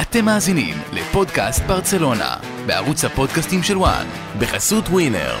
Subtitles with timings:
[0.00, 4.06] אתם מאזינים לפודקאסט ברצלונה, בערוץ הפודקאסטים של וואן,
[4.38, 5.34] בחסות ווינר.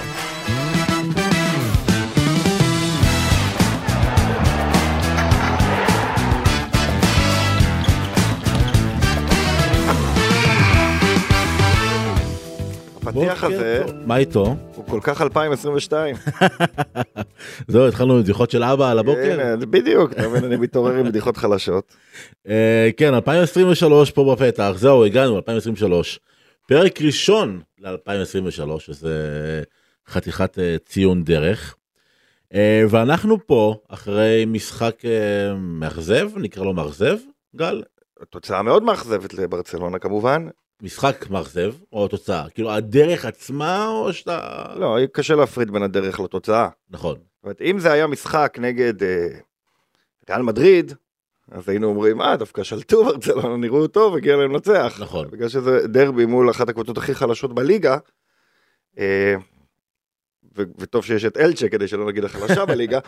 [12.96, 14.56] הפתיח הזה מה איתו?
[14.74, 16.16] הוא כל כך 2022.
[17.68, 19.56] זהו, התחלנו עם בדיחות של אבא על הבוקר.
[19.58, 21.94] בדיוק, אתה מבין, אני מתעורר עם בדיחות חלשות.
[22.48, 26.20] אה, כן, 2023 פה בפתח, זהו, הגענו, 2023.
[26.68, 29.62] פרק ראשון ל-2023, שזה
[30.08, 31.74] חתיכת אה, ציון דרך.
[32.54, 35.02] אה, ואנחנו פה אחרי משחק
[35.58, 37.16] מאכזב, נקרא לו מאכזב,
[37.56, 37.82] גל?
[38.30, 40.46] תוצאה מאוד מאכזבת לברצלונה כמובן.
[40.82, 42.48] משחק מאכזב, או תוצאה?
[42.50, 44.64] כאילו הדרך עצמה, או שאתה...
[44.76, 46.68] לא, קשה להפריד בין הדרך לתוצאה.
[46.90, 47.16] נכון.
[47.44, 49.26] זאת אומרת, אם זה היה משחק נגד אה,
[50.30, 50.92] ריאל מדריד,
[51.50, 54.96] אז היינו אומרים, אה, דווקא שלטו ברצלונה, נראו טוב, הגיע להם לנצח.
[55.00, 55.30] נכון.
[55.30, 57.96] בגלל שזה דרבי מול אחת הקבוצות הכי חלשות בליגה.
[58.98, 59.34] אה,
[60.58, 62.98] ו- וטוב שיש את אלצ'ה כדי שלא נגיד החלשה בליגה,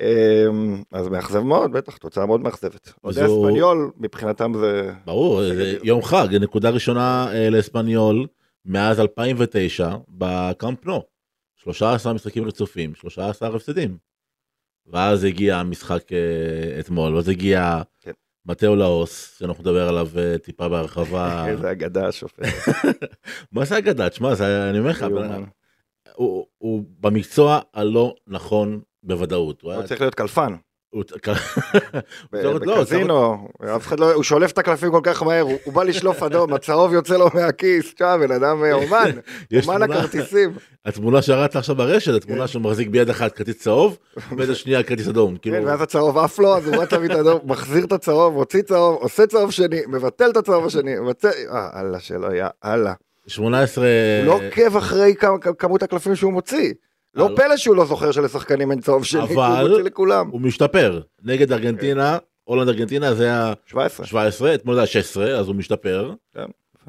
[0.00, 0.46] אה,
[0.92, 2.92] אז מאכזב מאוד, בטח, תוצאה מאוד מאכזבת.
[3.04, 4.92] אוהדי זו- אספניול, מבחינתם זה...
[5.04, 8.26] ברור, זה יום חג, נקודה ראשונה אה, לאספניול
[8.66, 11.13] מאז 2009 בקאמפ נו.
[11.64, 13.96] 13 משחקים רצופים, 13 הפסדים.
[14.86, 18.12] ואז הגיע המשחק אה, אתמול, ואז הגיע כן.
[18.46, 21.44] מתאו לאוס, שאנחנו נדבר עליו אה, טיפה בהרחבה.
[21.48, 22.42] איזה אגדה השופט.
[23.52, 24.10] מה זה אגדה?
[24.10, 25.06] תשמע, זה- אני אומר לך,
[26.14, 29.62] הוא הוא במקצוע הלא נכון בוודאות.
[29.62, 30.54] הוא הוא היה- צריך להיות קלפן.
[32.32, 36.22] לא, בקזינו, אף אחד לא, הוא שולף את הקלפים כל כך מהר, הוא- בא לשלוף
[36.22, 39.10] אדום, הצהוב יוצא לו מהכיס, תשמע, בן אדם אה, אומן,
[39.68, 40.52] אומן הכרטיסים.
[40.84, 42.14] התמונה שרצת עכשיו ברשת.
[42.14, 43.98] התמונה שהוא מחזיק ביד אחת כרטיס צהוב,
[44.32, 45.36] וביד השנייה כרטיס אדום.
[45.36, 48.34] כאילו, כן, ואז הצהוב עף לו, אז הוא רץ להביא את האדום, מחזיר את הצהוב,
[48.34, 52.92] מוציא צהוב, עושה צהוב שני, מבטל את הצהוב השני, מבטל, אה, אללה שלא, יא אללה.
[53.26, 53.84] 18...
[54.20, 55.14] הוא לא עוקב אחרי
[55.58, 56.72] כמות הקלפים שהוא מוציא.
[57.14, 60.28] לא פלא שהוא לא זוכר שלשחקנים אין צהוב שני, הוא מוציא לכולם.
[60.28, 61.00] הוא משתפר.
[61.22, 64.06] נגד ארגנטינה, הולנד ארגנטינה זה היה 17.
[64.06, 66.12] 17, אתמול זה היה 16, אז הוא משתפר.
[66.34, 66.44] כן.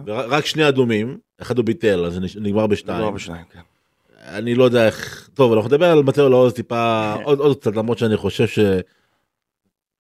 [0.06, 3.14] ורק שני אדומים, אחד הוא ביטל, אז זה נגמר בשתיים.
[3.14, 3.60] בשניים, כן.
[4.28, 5.30] אני לא יודע איך...
[5.34, 8.60] טוב, אנחנו נדבר על מתאו לעוז טיפה עוד עוד קצת, למרות שאני חושב ש...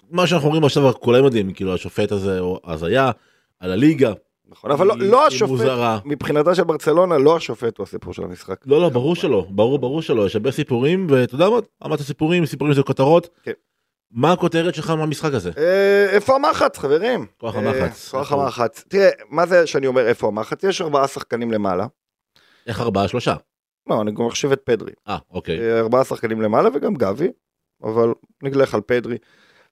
[0.10, 3.12] מה שאנחנו אומרים עכשיו כולם יודעים, כאילו השופט הזה הוא הזיה,
[3.60, 4.14] על הליגה.
[4.50, 6.00] נכון, אבל לא- היא- לא השופט, מוזרה.
[6.06, 8.62] מבחינתה של ברצלונה, לא השופט הוא הסיפור של המשחק.
[8.66, 12.46] לא, לא, ברור שלא, ברור, ברור שלא, יש הרבה סיפורים, ואתה יודע מה, אמרת סיפורים,
[12.46, 13.30] סיפורים זה כותרות.
[13.44, 13.52] כן.
[14.12, 15.52] מה הכותרת שלך מהמשחק הזה?
[15.58, 17.26] אה, איפה המחץ, חברים?
[17.38, 18.10] כוח אה, המחץ.
[18.10, 18.44] כוח איפה?
[18.44, 18.84] המחץ.
[18.88, 20.64] תראה, מה זה שאני אומר איפה המחץ?
[20.64, 21.88] יש ארבעה שחקנים למעלה.
[22.68, 23.36] איך ארבעה שלושה?
[23.90, 24.92] לא, אני גם מחשיב את פדרי.
[25.08, 25.60] אה, אוקיי.
[25.60, 27.28] אה, ארבעה שחקנים למעלה וגם גבי,
[27.84, 28.14] אבל
[28.44, 29.18] נגלח על פדרי.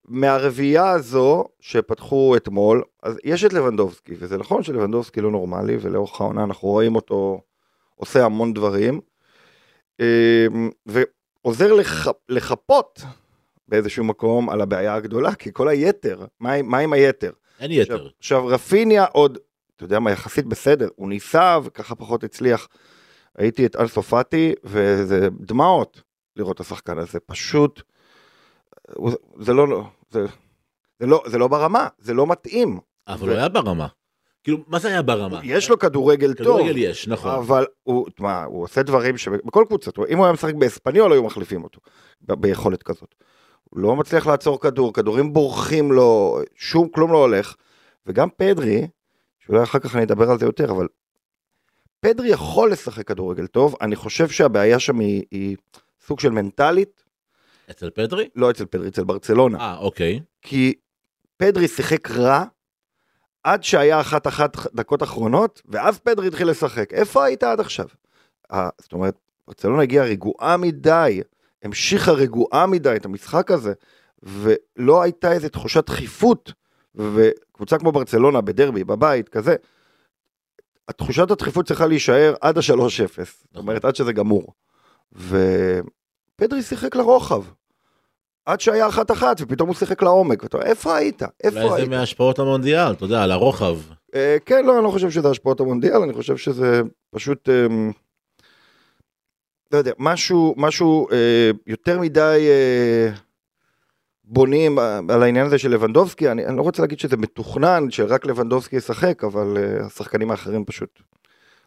[0.07, 6.43] מהרביעייה הזו שפתחו אתמול, אז יש את לבנדובסקי, וזה נכון שלבנדובסקי לא נורמלי, ולאורך העונה
[6.43, 7.41] אנחנו רואים אותו
[7.95, 9.01] עושה המון דברים,
[10.01, 10.47] אה,
[10.85, 13.01] ועוזר לח, לחפות
[13.67, 17.31] באיזשהו מקום על הבעיה הגדולה, כי כל היתר, מה, מה עם היתר?
[17.59, 18.09] אין עכשיו, יתר.
[18.19, 19.37] עכשיו רפיניה עוד,
[19.75, 22.67] אתה יודע מה, יחסית בסדר, הוא ניסה וככה פחות הצליח.
[23.39, 26.01] ראיתי את אנסופטי וזה דמעות
[26.35, 27.81] לראות את השחקן הזה, פשוט,
[29.39, 30.25] זה לא, זה,
[30.99, 32.79] זה לא, זה לא ברמה, זה לא מתאים.
[33.07, 33.87] אבל הוא היה ברמה.
[34.43, 35.39] כאילו, מה זה היה ברמה?
[35.43, 37.31] יש לו כדורגל טוב, כדורגל יש, נכון.
[37.31, 41.63] אבל הוא, תשמע, הוא עושה דברים שבכל קבוצה, אם הוא היה משחק באספניול היו מחליפים
[41.63, 41.79] אותו,
[42.21, 43.15] ב- ביכולת כזאת.
[43.63, 47.55] הוא לא מצליח לעצור כדור, כדורים בורחים לו, שום, כלום לא הולך.
[48.05, 48.87] וגם פדרי,
[49.39, 50.87] שאולי אחר כך אני אדבר על זה יותר, אבל
[51.99, 55.57] פדרי יכול לשחק כדורגל טוב, אני חושב שהבעיה שם היא, היא
[56.05, 57.02] סוג של מנטלית,
[57.73, 58.29] אצל פדרי?
[58.35, 59.59] לא אצל פדרי, אצל ברצלונה.
[59.59, 60.19] אה, אוקיי.
[60.41, 60.73] כי
[61.37, 62.43] פדרי שיחק רע
[63.43, 66.93] עד שהיה אחת אחת דקות אחרונות, ואז פדרי התחיל לשחק.
[66.93, 67.85] איפה היית עד עכשיו?
[68.51, 69.15] אה, זאת אומרת,
[69.47, 71.21] ברצלונה הגיעה רגועה מדי,
[71.63, 73.73] המשיכה רגועה מדי את המשחק הזה,
[74.23, 76.53] ולא הייתה איזו תחושת דחיפות,
[76.95, 79.55] וקבוצה כמו ברצלונה בדרבי, בבית, כזה,
[80.87, 84.53] התחושת הדחיפות צריכה להישאר עד ה-3-0, זאת אומרת, עד שזה גמור.
[85.11, 87.43] ופדרי שיחק לרוחב.
[88.45, 90.43] עד שהיה אחת אחת ופתאום הוא שיחק לעומק.
[90.43, 91.21] ואתה אומר, איפה היית?
[91.43, 91.89] איפה אולי זה היית?
[91.89, 93.77] מהשפעות המונדיאל, אתה יודע, על הרוחב.
[94.15, 96.81] אה, כן, לא, אני לא חושב שזה השפעות המונדיאל, אני חושב שזה
[97.11, 97.67] פשוט, אה,
[99.71, 103.13] לא יודע, משהו, משהו אה, יותר מדי אה,
[104.23, 108.25] בונים אה, על העניין הזה של לבנדובסקי, אני, אני לא רוצה להגיד שזה מתוכנן, שרק
[108.25, 110.99] לבנדובסקי ישחק, אבל אה, השחקנים האחרים פשוט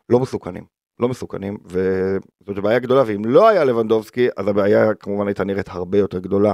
[0.09, 0.76] לא מסוכנים.
[1.01, 5.99] לא מסוכנים, וזאת בעיה גדולה, ואם לא היה לבנדובסקי, אז הבעיה כמובן הייתה נראית הרבה
[5.99, 6.53] יותר גדולה.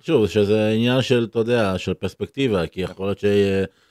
[0.00, 3.24] שוב, שזה עניין של, אתה יודע, של פרספקטיבה, כי יכול להיות ש...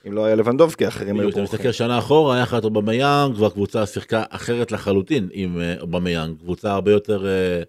[0.06, 1.42] אם לא היה לבנדובסקי, אחרים היו אם אתה.
[1.42, 6.72] מסתכל שנה אחורה, היה לך את אובמיאנג, והקבוצה שיחקה אחרת לחלוטין עם אה, אובמיאנג, קבוצה
[6.72, 7.62] הרבה יותר, אה,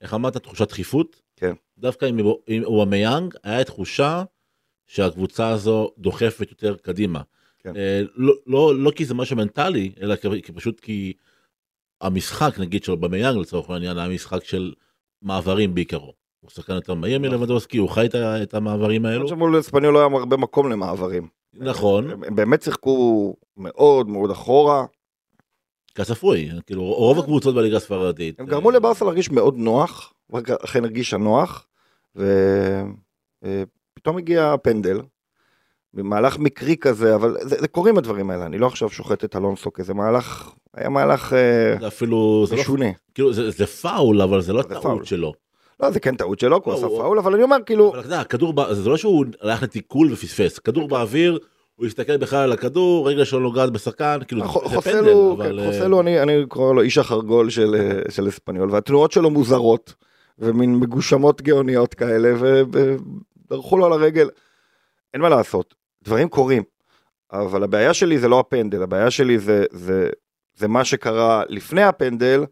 [0.00, 1.20] איך אמרת, תחושת דחיפות?
[1.36, 1.52] כן.
[1.78, 4.22] דווקא עם, עם אובמיאנג היה תחושה
[4.86, 7.20] שהקבוצה הזו דוחפת יותר קדימה.
[7.58, 7.76] כן.
[7.76, 11.12] אה, לא, לא, לא כי זה משהו מנטלי, אלא כי, כי פשוט כי
[12.04, 14.72] המשחק, נגיד, של אובמיאנג לצורך העניין, היה משחק של
[15.22, 16.12] מעברים בעיקרו.
[16.40, 18.06] הוא שחקן יותר מהיר מלבנדובסקי, הוא חי
[18.42, 19.28] את, המעברים האלו.
[19.28, 21.28] שמול אספניול לא היה הרבה מקום למעברים.
[21.54, 24.84] נכון, הם הם באמת שיחקו מאוד מאוד אחורה.
[25.94, 28.40] כצפוי, כאילו רוב הקבוצות בליגה הספרדית.
[28.40, 31.66] הם גרמו לברסה להרגיש מאוד נוח, רק אכן הרגישה נוח,
[32.16, 35.00] ופתאום הגיע הפנדל,
[35.94, 39.72] במהלך מקרי כזה, אבל זה, זה קורים הדברים האלה, אני לא עכשיו שוחט את אלונסו,
[39.72, 42.86] כי זה מהלך, היה מהלך אה, זה אפילו, זה לא, משונה.
[43.14, 45.04] כאילו זה, זה פאול, אבל זה לא זה טעות פאול.
[45.04, 45.32] שלו.
[45.80, 47.90] לא, זה כן טעות שלו, כי הוא לא, עשה הוא- פאול, אבל אני אומר, כאילו,
[47.90, 51.38] אבל אתה יודע, הכדור, זה לא שהוא הלך לתיקול ופספס, כדור באוויר,
[51.76, 55.60] הוא הסתכל בכלל על הכדור, רגע שלו נוגעת בשחקן, כאילו זה- זה פנדל, כן, אבל...
[55.60, 56.16] אה, חוסלו, אני
[56.48, 59.94] קורא לו איש החרגול של אה, של אספניול, והתנועות שלו מוזרות,
[60.38, 62.32] ומין מגושמות גאוניות כאלה,
[63.50, 64.28] ודרכו לו על הרגל.
[65.14, 65.74] אין מה לעשות,
[66.04, 66.62] דברים קורים.
[67.32, 70.08] אבל הבעיה שלי זה לא הפנדל, הבעיה שלי זה, זה,
[70.54, 72.44] זה מה שקרה לפני הפנדל,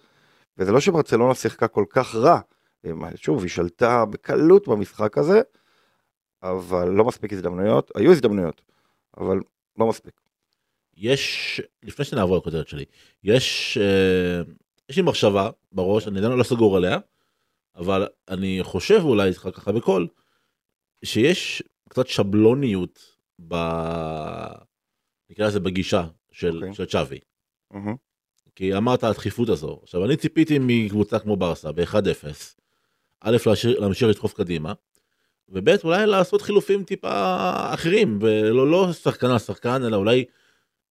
[0.59, 2.41] וזה לא שברצלונה שיחקה כל כך רע.
[3.15, 5.41] שוב, היא שלטה בקלות במשחק הזה,
[6.43, 8.63] אבל לא מספיק הזדמנויות, היו הזדמנויות,
[9.17, 9.41] אבל
[9.79, 10.21] לא מספיק.
[10.97, 12.85] יש, לפני שנעבור לכותרת שלי,
[13.25, 14.43] יש, אה,
[14.89, 16.99] יש לי מחשבה בראש, אני עדיין לא סגור עליה,
[17.77, 20.09] אבל אני חושב אולי איתך ככה בקול,
[21.05, 23.17] שיש קצת שבלוניות
[23.49, 23.55] ב...
[25.31, 26.75] נקרא לזה בגישה של, אוקיי.
[26.75, 27.19] של צ'אבי.
[28.55, 29.81] כי אמרת הדחיפות הזו.
[29.83, 32.27] עכשיו אני ציפיתי מקבוצה כמו ברסה ב-1-0,
[33.21, 33.37] א'
[33.79, 34.73] להמשיך לדחוף קדימה,
[35.49, 37.11] וב' אולי לעשות חילופים טיפה
[37.75, 40.25] אחרים, ולא לא שחקן על שחקן, אלא אולי,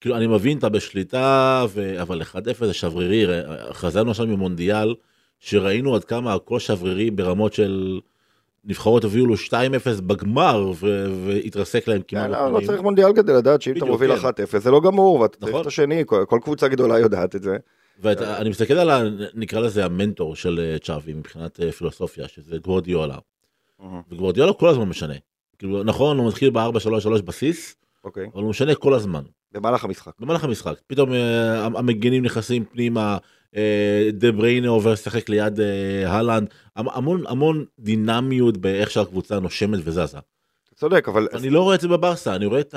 [0.02, 2.02] כאילו אני מבין אתה בשליטה, ו...
[2.02, 2.26] אבל 1-0
[2.66, 3.26] זה שברירי,
[3.72, 4.96] חזרנו עכשיו ממונדיאל,
[5.40, 8.00] שראינו עד כמה הכל שברירי ברמות של
[8.66, 10.72] נבחרות הביאו לו 2-0 בגמר.
[11.26, 12.30] והתרסק להם כמעט.
[12.30, 12.66] לא, לא.
[12.66, 14.28] צריך מונדיאל כדי לדעת שאם אתה מוביל כן.
[14.28, 15.62] 1-0 זה לא גמור ואתה צריך נכון.
[15.62, 17.58] את השני, כל קבוצה גדולה יודעת את זה.
[18.02, 23.18] ואני מסתכל על, נקרא לזה המנטור של אה, צ'אבי מבחינת אה, פילוסופיה, שזה גוורדיולה.
[24.12, 25.14] וגוורדיולה כל הזמן משנה.
[25.58, 29.22] כאילו, נכון, הוא מתחיל ב-4-3-3 בסיס, אוקיי, אבל הוא משנה כל הזמן.
[29.52, 30.12] במהלך המשחק.
[30.20, 30.74] במהלך המשחק.
[30.88, 33.18] פתאום אה, המגנים נכנסים פנימה,
[34.14, 40.18] דה בריינה עובר לשחק ליד אה, הלנד, המ- המון המון דינמיות באיך שהקבוצה נושמת וזזה.
[40.76, 42.74] צודק, אבל אני לא רואה את זה בברסה, אני רואה את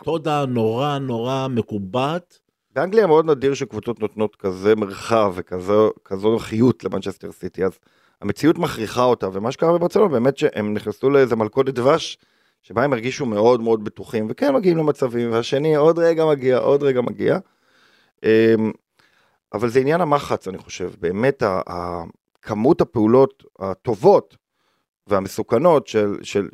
[0.00, 2.38] המתודה נורא נורא מקובעת.
[2.74, 7.78] באנגליה מאוד נדיר שקבוצות נותנות כזה מרחב וכזו כזו חיות למנצ'סטר סיטי, אז
[8.22, 12.18] המציאות מכריחה אותה, ומה שקרה בברצלונה באמת שהם נכנסו לאיזה מלכודת דבש,
[12.62, 17.00] שבה הם הרגישו מאוד מאוד בטוחים, וכן מגיעים למצבים, והשני עוד רגע מגיע, עוד רגע
[17.00, 17.38] מגיע.
[19.52, 21.42] אבל זה עניין המחץ, אני חושב, באמת
[22.42, 24.36] כמות הפעולות הטובות
[25.06, 26.48] והמסוכנות של, של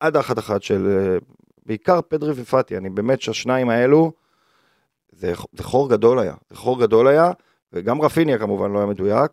[0.00, 1.18] עד האחת אחת של אה,
[1.66, 4.12] בעיקר פדרי ופאטי, אני באמת שהשניים האלו,
[5.12, 7.32] זה, זה חור גדול היה, זה חור גדול היה,
[7.72, 9.32] וגם רפיניה כמובן לא היה מדויק.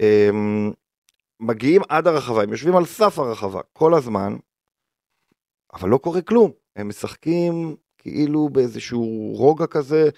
[0.00, 0.72] אמ,
[1.40, 4.36] מגיעים עד הרחבה, הם יושבים על סף הרחבה כל הזמן,
[5.72, 6.50] אבל לא קורה כלום.
[6.76, 10.08] הם משחקים כאילו באיזשהו רוגע כזה.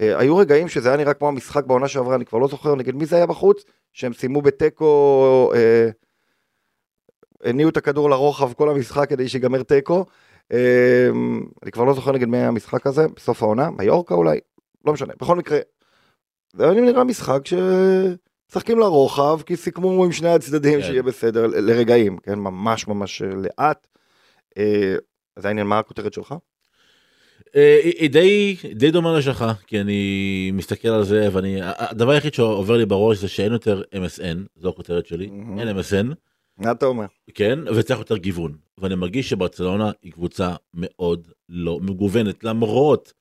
[0.00, 2.94] אה, היו רגעים שזה היה נראה כמו המשחק בעונה שעברה, אני כבר לא זוכר נגד
[2.94, 5.88] מי זה היה בחוץ, שהם סיימו בתיקו, אה,
[7.44, 10.04] הניעו את הכדור לרוחב כל המשחק כדי שיגמר תיקו.
[10.52, 11.08] אה,
[11.62, 14.40] אני כבר לא זוכר נגד מי היה המשחק הזה, בסוף העונה, מיורקה אולי,
[14.84, 15.12] לא משנה.
[15.20, 15.58] בכל מקרה,
[16.52, 17.54] זה היה נראה משחק ש...
[18.50, 20.86] משחקים לרוחב, כי סיכמו עם שני הצדדים כן.
[20.86, 23.86] שיהיה בסדר ל- לרגעים, כן, ממש ממש לאט.
[24.58, 24.96] אה,
[25.36, 26.34] אז העניין, מה הכותרת שלך?
[27.56, 32.76] אה, היא די די דומה לשלך כי אני מסתכל על זה ואני הדבר היחיד שעובר
[32.76, 35.58] לי בראש זה שאין יותר MSN זו הכותרת שלי מהמם.
[35.58, 36.14] אין MSN
[36.58, 37.04] מה אתה אומר?
[37.34, 43.12] כן וצריך יותר גיוון ואני מרגיש שברצלונה היא קבוצה מאוד לא מגוונת למרות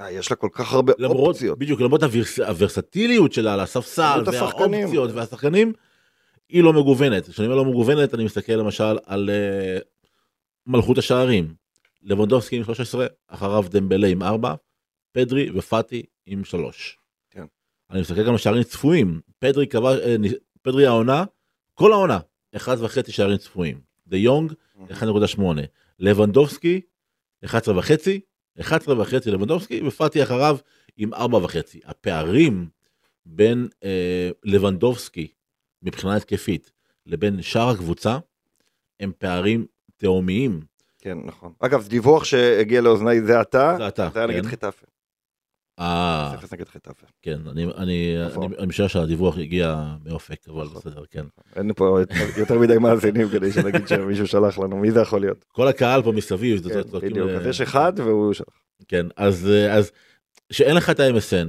[0.00, 1.58] אה, יש לה כל כך הרבה למרות אופציות.
[1.58, 4.22] בדיוק למרות הוורס, הוורסטיליות שלה על הספסל.
[4.26, 5.72] והאופציות והשחקנים
[6.48, 9.78] היא לא מגוונת כשאני אומר לא מגוונת אני מסתכל למשל על אה,
[10.66, 11.54] מלכות השערים
[12.02, 14.54] לבונדובסקי עם 13 אחריו דמבלה עם 4
[15.12, 16.98] פדרי ופאטי עם 3.
[17.30, 17.44] כן.
[17.90, 20.16] אני מסתכל גם על שערים צפויים פדרי קבע אה,
[20.62, 21.24] פדרי העונה
[21.74, 22.18] כל העונה
[22.56, 22.60] 1.5
[23.10, 24.52] שערים צפויים דה יונג
[24.90, 25.40] 1.8
[25.98, 26.80] לבנדובסקי
[27.44, 28.20] 11 וחצי
[28.60, 30.58] 11 וחצי לבנדובסקי ופאטי אחריו
[30.96, 32.68] עם 4 וחצי הפערים
[33.26, 35.28] בין אה, לבנדובסקי
[35.82, 36.72] מבחינה התקפית
[37.06, 38.18] לבין שאר הקבוצה
[39.00, 39.66] הם פערים
[39.96, 40.69] תהומיים.
[41.00, 41.52] כן, נכון.
[41.60, 44.48] אגב, דיווח שהגיע לאוזניי זה אתה, זה אתה, זה היה נגד כן.
[44.48, 44.86] חטאפה.
[45.78, 47.06] אה, אפס נגד חטאפה.
[47.22, 48.52] כן, אני, אני, נכון.
[48.58, 50.80] אני, משער שהדיווח הגיע מאופק, אבל נכון.
[50.80, 51.24] בסדר, כן.
[51.56, 51.98] אין פה
[52.36, 55.44] יותר מדי מאזינים כדי שנגיד שמישהו שלח לנו, מי זה יכול להיות?
[55.52, 58.46] כל הקהל פה מסביב, זה כן, בדיוק, אה, אז יש אחד והוא שלח.
[58.88, 59.90] כן, אז, אה, אז
[60.52, 61.48] שאין לך את ה-MSN,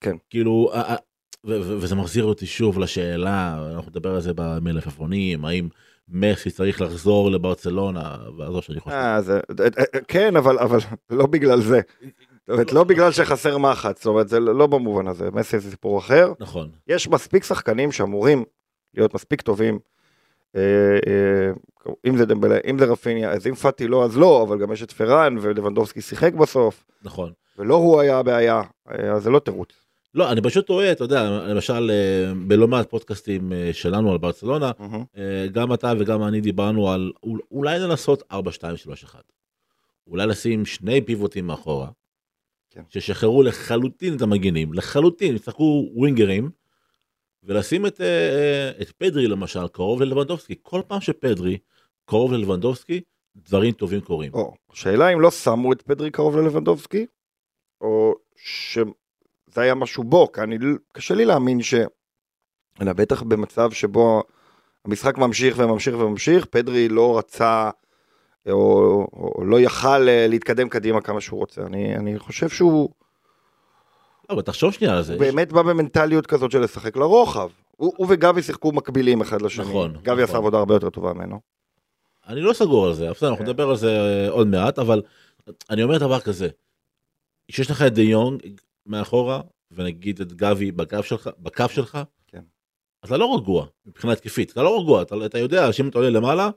[0.00, 0.16] כן.
[0.30, 0.96] כאילו, אה, אה,
[1.44, 5.68] וזה מחזיר אותי שוב לשאלה, אנחנו נדבר על זה במלפפונים, האם
[6.10, 8.96] מסי צריך לחזור לברצלונה, ועזוב שאני חושב.
[8.96, 10.56] אה, אה, אה, כן, אבל,
[11.10, 11.80] לא בגלל זה.
[12.46, 15.98] זאת אומרת, לא בגלל שחסר מחץ, זאת אומרת, זה לא במובן הזה, מסי זה סיפור
[15.98, 16.32] אחר.
[16.40, 18.44] נכון, יש מספיק שחקנים שאמורים
[18.94, 19.78] להיות מספיק טובים.
[22.06, 24.82] אם זה דמבלה, אם זה רפיניה, אז אם פאטי לא, אז לא, אבל גם יש
[24.82, 27.32] את פרן, ולבנדובסקי שיחק בסוף, נכון.
[27.58, 29.79] ולא הוא היה הבעיה, אז זה לא תירוץ.
[30.14, 34.70] לא, אני פשוט טועה, אתה יודע, למשל אה, בלא מעט פודקאסטים אה, שלנו על ברצלונה,
[34.78, 35.04] מהמם.
[35.16, 39.22] אה, גם אתה וגם אני דיברנו על אול- אולי לנסות 4, 2, 3, 1.
[40.06, 41.88] אולי לשים שני פיבוטים מאחורה,
[42.70, 42.82] כן.
[42.88, 46.50] ששחררו לחלוטין את המגינים, לחלוטין, יצטרכו ווינגרים,
[47.42, 48.00] ולשים את,
[48.82, 50.54] את פדרי למשל קרוב ללבנדובסקי.
[50.62, 51.58] כל פעם שפדרי
[52.04, 53.00] קרוב ללבנדובסקי,
[53.36, 54.34] דברים טובים קורים.
[54.34, 57.06] או, השאלה אם לא שמו את פדרי קרוב ללבנדובסקי,
[57.80, 58.14] או
[59.50, 60.58] שזה היה משהו בו, כי אני,
[60.92, 61.74] קשה לי להאמין ש...
[62.82, 64.22] אלא בטח במצב שבו
[64.84, 67.70] המשחק ממשיך וממשיך וממשיך, פדרי לא רצה,
[68.48, 71.62] או, או, או לא יכל אה, להתקדם קדימה כמה שהוא רוצה.
[71.62, 72.90] אני, אני חושב שהוא
[74.28, 75.12] לא, אבל תחשוב שנייה על זה.
[75.12, 77.48] הוא באמת בא במנטליות כזאת של לשחק לרוחב.
[77.70, 79.64] הוא, הוא וגבי שיחקו מקבילים אחד לשני.
[79.64, 80.22] נכון, גבי נכון.
[80.22, 81.40] עשה עבודה הרבה יותר טובה ממנו.
[82.28, 83.50] אני לא סגור על זה, בסדר, אנחנו כן.
[83.50, 85.02] נדבר על זה אה, עוד מעט, אבל
[85.70, 86.48] אני אומר דבר כזה,
[87.50, 88.42] שיש לך את דה יונג
[88.90, 92.42] מאחורה, ונגיד את גבי בקו שלך, בקו שלך, כן.
[93.04, 96.50] אתה לא רגוע מבחינה התקפית, אתה לא רגוע, אתה, אתה יודע שאם אתה עולה למעלה,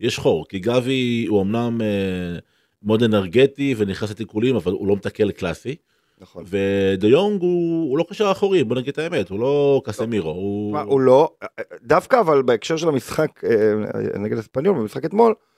[0.00, 2.38] יש חור, כי גבי הוא אמנם אה,
[2.82, 5.76] מאוד אנרגטי ונכנס לתיקולים, אבל הוא לא מתקל קלאסי,
[6.18, 6.44] נכון.
[6.46, 10.72] ודה יונג הוא, הוא לא קשר אחורי, בוא נגיד את האמת, הוא לא קסמירו, הוא...
[10.72, 11.34] מה, הוא לא,
[11.82, 15.53] דווקא אבל בהקשר של המשחק אה, נגד אספניול, במשחק אתמול, אה,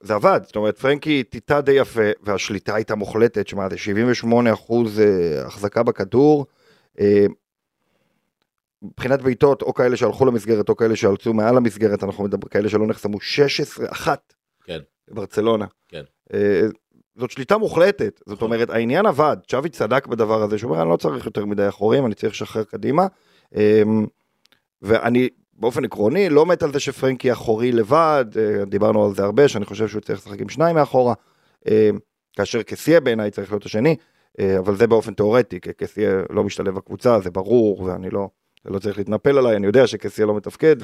[0.00, 5.00] זה עבד, זאת אומרת פרנקי טיטה די יפה, והשליטה הייתה מוחלטת, שמע זה 78 אחוז
[5.00, 6.46] אה, החזקה בכדור,
[7.00, 7.26] אה,
[8.82, 12.86] מבחינת בעיטות, או כאלה שהלכו למסגרת, או כאלה שהלצו מעל המסגרת, אנחנו מדברים כאלה שלא
[12.86, 14.78] נחסמו 16, אחת, כן.
[15.08, 15.66] בברצלונה.
[15.88, 16.02] כן.
[16.34, 16.66] אה,
[17.16, 18.52] זאת שליטה מוחלטת, זאת נכון.
[18.52, 22.06] אומרת העניין עבד, צ'אבי צדק בדבר הזה, שהוא אומר אני לא צריך יותר מדי אחורים,
[22.06, 23.06] אני צריך לשחרר קדימה.
[23.54, 24.06] אמ,
[24.82, 29.48] ואני באופן עקרוני לא מת על זה שפרנקי אחורי לבד, אה, דיברנו על זה הרבה,
[29.48, 31.14] שאני חושב שהוא צריך לשחק עם שניים מאחורה,
[31.68, 31.98] אמ,
[32.36, 33.96] כאשר קסיה בעיניי צריך להיות השני,
[34.40, 38.28] אה, אבל זה באופן תיאורטי, כי קסיה לא משתלב בקבוצה, זה ברור, ואני לא,
[38.64, 40.76] לא צריך להתנפל עליי, אני יודע שקסיה לא מתפקד,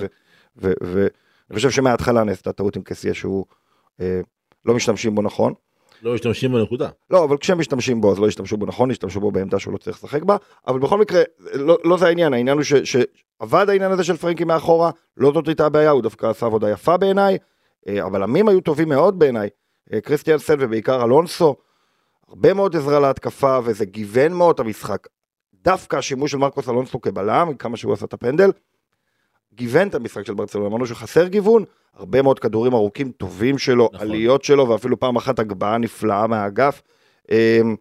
[0.56, 1.10] ואני
[1.54, 3.46] חושב שמההתחלה נעשתה טעות עם קסיה שהוא
[4.00, 4.20] אה,
[4.64, 5.54] לא משתמשים בו נכון.
[6.02, 6.88] לא משתמשים בנקודה.
[7.10, 9.78] לא, אבל כשהם משתמשים בו אז לא ישתמשו בו נכון, ישתמשו בו בעמדה שהוא לא
[9.78, 11.22] צריך לשחק בה, אבל בכל מקרה,
[11.54, 15.66] לא, לא זה העניין, העניין הוא שעבד העניין הזה של פרנקי מאחורה, לא זאת הייתה
[15.66, 17.38] הבעיה, הוא דווקא עשה עבודה יפה בעיניי,
[17.88, 19.48] אה, הבלמים היו טובים מאוד בעיניי,
[19.92, 21.56] אה, קריסטיאנסן ובעיקר אלונסו,
[22.28, 25.06] הרבה מאוד עזרה להתקפה וזה גיוון מאוד המשחק.
[25.54, 28.50] דווקא השימוש של מרקוס אלונסו כבלם, כמה שהוא עשה את הפנדל,
[29.54, 31.64] גיוון את המשחק של ברצלונה, אמרנו שחסר גיוון,
[31.94, 34.06] הרבה מאוד כדורים ארוכים טובים שלו, נכון.
[34.06, 36.82] עליות שלו, ואפילו פעם אחת הגבהה נפלאה מהאגף.
[37.30, 37.76] אמ,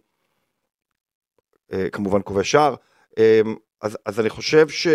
[1.72, 2.74] אה, כמובן כובש שער.
[3.18, 4.88] אמ, אז, אז אני חושב ש,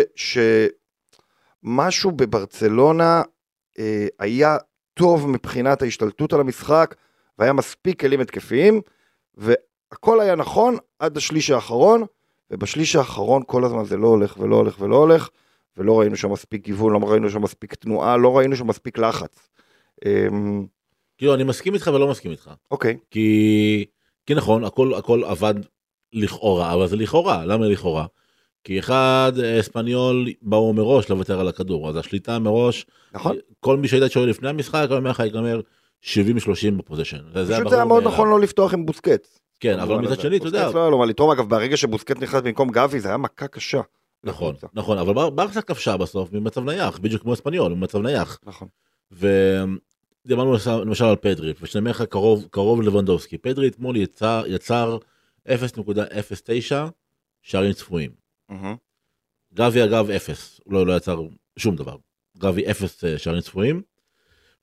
[1.64, 3.22] שמשהו בברצלונה
[3.78, 4.56] אה, היה
[4.94, 6.94] טוב מבחינת ההשתלטות על המשחק,
[7.38, 8.80] והיה מספיק כלים התקפיים,
[9.34, 12.04] והכל היה נכון עד השליש האחרון,
[12.50, 15.28] ובשליש האחרון כל הזמן זה לא הולך ולא הולך ולא הולך,
[15.76, 19.48] ולא ראינו שם מספיק גיוון, לא ראינו שם מספיק תנועה, לא ראינו שם מספיק לחץ.
[20.06, 20.66] אמ,
[21.18, 22.50] כאילו, אני מסכים איתך ולא מסכים איתך.
[22.70, 23.84] אוקיי, כי,
[24.26, 25.54] כי נכון, הכל, הכל עבד
[26.12, 28.06] לכאורה, אבל זה לכאורה, למה לכאורה?
[28.64, 33.36] כי אחד, אספניול באו מראש לוותר על הכדור, אז השליטה מראש, נכון.
[33.60, 35.60] כל מי שהיית שואל לפני המשחק, היה אומר לך ייגמר
[36.02, 36.06] 70-30
[36.76, 37.18] בפוזיישן.
[37.34, 38.04] זה פשוט זה היה מאוד.
[38.04, 39.38] נכון לא לפתוח עם בוסקט.
[39.60, 42.22] כן, אבל מצד שני, אתה יודע, בוסקט לא היה לו מה לתרום, אגב, ברגע שבוסקט
[42.22, 43.80] נכנס במקום גבי, זה היה מכה קשה.
[44.26, 44.66] נכון, לקבוצה.
[44.74, 48.38] נכון, אבל בר- ברסה כבשה בסוף ממצב נייח, בדיוק כמו אספניול, ממצב נייח.
[48.46, 48.68] נכון.
[49.12, 53.38] ודיברנו למשל- על פדרי, ושאני אומר לך קרוב, קרוב ללבנדובסקי.
[53.38, 54.98] פדרי אתמול יצר, יצר
[55.48, 56.90] 0.09
[57.42, 58.10] שערים צפויים.
[59.54, 61.20] גבי אגב 0, הוא לא, לא יצר
[61.58, 61.96] שום דבר.
[62.38, 63.82] גבי 0 אה, שערים צפויים.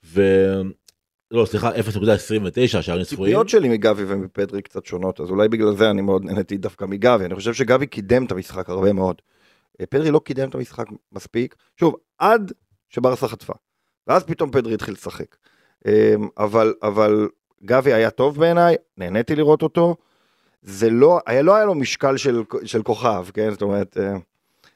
[0.05, 0.22] ו...
[1.32, 1.75] לא, סליחה, 0.29
[2.82, 3.03] שערים צפויים.
[3.03, 7.25] הציפיות שלי מגבי ומפדרי קצת שונות, אז אולי בגלל זה אני מאוד נהניתי דווקא מגבי.
[7.25, 9.22] אני חושב שגבי קידם את המשחק הרבה מאוד.
[9.82, 11.56] אה, פדרי לא קידם את המשחק מספיק.
[11.80, 12.51] שוב, עד
[12.89, 13.53] שברסה חטפה.
[14.08, 15.36] ואז פתאום פדרי התחיל לשחק.
[15.88, 17.30] אמ, אבל, אבל
[17.65, 19.96] גבי היה טוב בעיניי, נהניתי לראות אותו.
[20.62, 23.51] זה לא, היה, לא היה לו משקל של, של כוכב, כן?
[23.51, 24.15] זאת אומרת, אה,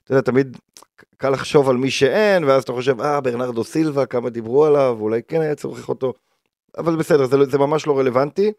[0.04, 0.58] אתה יודע, תמיד
[1.18, 5.22] קל לחשוב על מי שאין, ואז אתה חושב, אה, ברנרדו סילבה, כמה דיברו עליו, אולי
[5.28, 6.14] כן היה צריך אותו.
[6.78, 8.52] אבל בסדר, זה, זה ממש לא רלוונטי.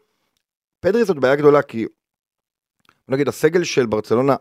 [0.79, 1.85] פדרי זאת בעיה גדולה, כי
[3.07, 4.35] נגיד הסגל של ברצלונה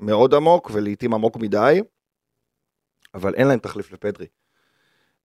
[0.00, 1.80] מאוד עמוק, ולעיתים עמוק מדי,
[3.14, 4.26] אבל אין להם תחליף לפדרי.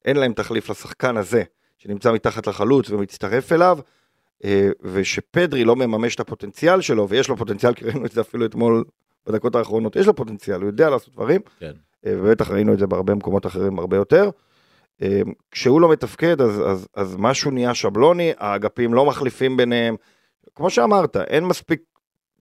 [0.05, 1.43] אין להם תחליף לשחקן הזה,
[1.77, 3.79] שנמצא מתחת לחלוץ ומצטרף אליו,
[4.43, 8.45] אה, ושפדרי לא מממש את הפוטנציאל שלו, ויש לו פוטנציאל, כי ראינו את זה אפילו
[8.45, 8.83] אתמול
[9.25, 11.71] בדקות האחרונות, יש לו פוטנציאל, הוא יודע לעשות דברים, כן.
[12.05, 14.29] אה, ובטח ראינו את זה בהרבה מקומות אחרים הרבה יותר.
[15.01, 15.21] אה,
[15.51, 19.95] כשהוא לא מתפקד, אז, אז, אז משהו נהיה שבלוני, האגפים לא מחליפים ביניהם.
[20.55, 21.81] כמו שאמרת, אין מספיק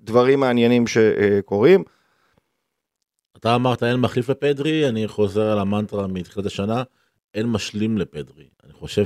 [0.04, 1.84] דברים מעניינים שקורים.
[3.36, 6.82] אתה אמרת אין מחליף לפדרי, אני חוזר על המנטרה מתחילת השנה,
[7.34, 8.48] אין משלים לפדרי.
[8.64, 9.04] אני חושב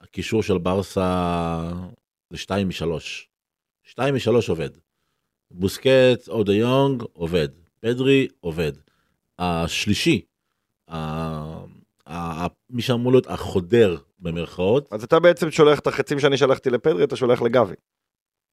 [0.00, 1.70] שהקישור של ברסה
[2.30, 3.00] זה 2 מ-3.
[3.84, 4.70] 2 מ-3 עובד.
[5.50, 7.48] בוסקט או דה יונג עובד.
[7.80, 8.72] פדרי עובד.
[9.38, 10.20] השלישי,
[12.70, 17.16] מי שאמור להיות החודר במרכאות, אז אתה בעצם שולח את החצים שאני שלחתי לפדרי, אתה
[17.16, 17.74] שולח לגבי.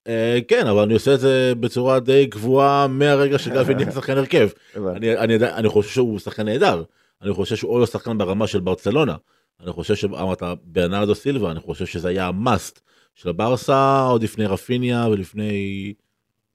[0.08, 4.50] אה, כן, אבל אני עושה את זה בצורה די קבועה מהרגע שגבי נהיה שחקן הרכב.
[4.76, 6.84] אני, אני, אני חושב שהוא שחקן נהדר,
[7.22, 9.16] אני חושב שהוא לא שחקן ברמה של ברצלונה.
[9.64, 12.80] אני חושב שאמרת ברנרדו סילבה, אני חושב שזה היה המאסט
[13.16, 15.94] של הברסה עוד לפני רפיניה ולפני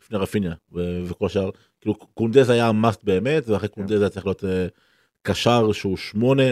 [0.03, 0.53] לפני רפיניה
[1.07, 1.51] וכל השאר.
[1.81, 4.67] כאילו קונדז היה המאסט באמת, ואחרי קונדז היה צריך להיות אה,
[5.23, 6.43] קשר שהוא שמונה,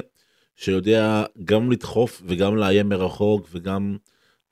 [0.56, 3.96] שיודע גם לדחוף וגם לאיים מרחוק וגם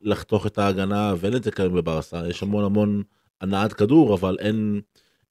[0.00, 3.02] לחתוך את ההגנה, ואין את זה כיום בברסה, יש המון המון
[3.40, 4.80] הנעת כדור, אבל אין,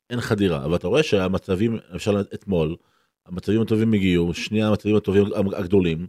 [0.10, 0.66] אין חדירה.
[0.66, 2.76] אבל אתה רואה שהמצבים, למשל אתמול,
[3.26, 6.08] המצבים הטובים הגיעו, שני המצבים הטובים הגדולים,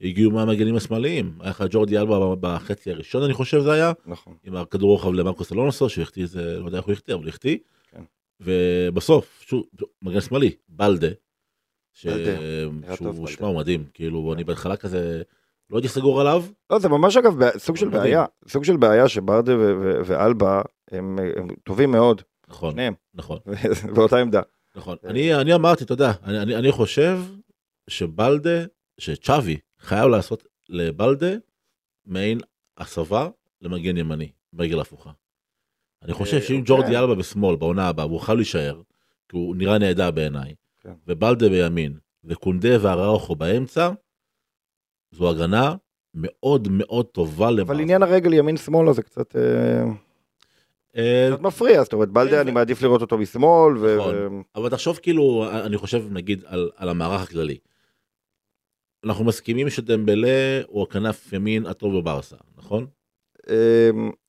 [0.00, 1.38] הגיעו מהמגנים השמאליים.
[1.40, 4.34] היה לך ג'ורדי אלבה בחצי הראשון, אני חושב זה היה, נכון.
[4.44, 7.58] עם הכדור רוחב למרקוס אלונסו, שהחטיא את זה, לא יודע איך הוא החטיא, אבל החטיא.
[7.90, 8.02] כן.
[8.40, 9.64] ובסוף, שוב,
[10.02, 11.08] מגן שמאלי, בלדה,
[11.92, 12.06] ש...
[12.06, 12.36] בלדה,
[12.96, 13.26] שהוא.
[13.26, 15.22] שמע, הוא מדהים, כאילו, אני בהתחלה כזה,
[15.70, 18.02] לא הייתי סגור עליו, לא, זה ממש אגב סוג של מדהים.
[18.02, 23.38] בעיה, סוג של בעיה שברדה ו- ו- ואלבה הם הם טובים מאוד, נכון, שניהם, נכון.
[23.94, 24.40] באותה עמדה.
[24.76, 24.96] נכון.
[25.04, 27.18] אני, אני אמרתי, אתה יודע, אני, אני, אני חושב
[27.90, 28.64] שבלדה,
[29.00, 31.32] שצ'אבי חייב לעשות לבלדה
[32.06, 32.38] מעין
[32.78, 33.28] הסבה
[33.62, 35.10] למגן ימני, ברגל הפוכה.
[36.02, 36.76] אני חושב אה, שאם אוקיי.
[36.76, 38.80] ג'ורדי אלבה בשמאל בעונה הבאה, והוא חייב להישאר,
[39.28, 40.92] כי הוא נראה נהדר בעיניי, כן.
[41.06, 43.90] ובלדה בימין, וקונדה והראוכו באמצע,
[45.12, 45.74] זו הגנה
[46.14, 47.72] מאוד מאוד טובה לברסה.
[47.72, 49.84] אבל עניין הרגל ימין-שמאלה זה קצת אה,
[50.96, 54.42] אה, קצת מפריע, זאת אומרת בלדה כן, אני מעדיף לראות אותו משמאל, נכון.
[54.56, 56.44] אבל תחשוב כאילו, אני חושב נגיד
[56.76, 57.58] על, המערך הכללי.
[59.04, 62.86] אנחנו מסכימים שדמבלה הוא הכנף ימין הטוב בברסה, נכון?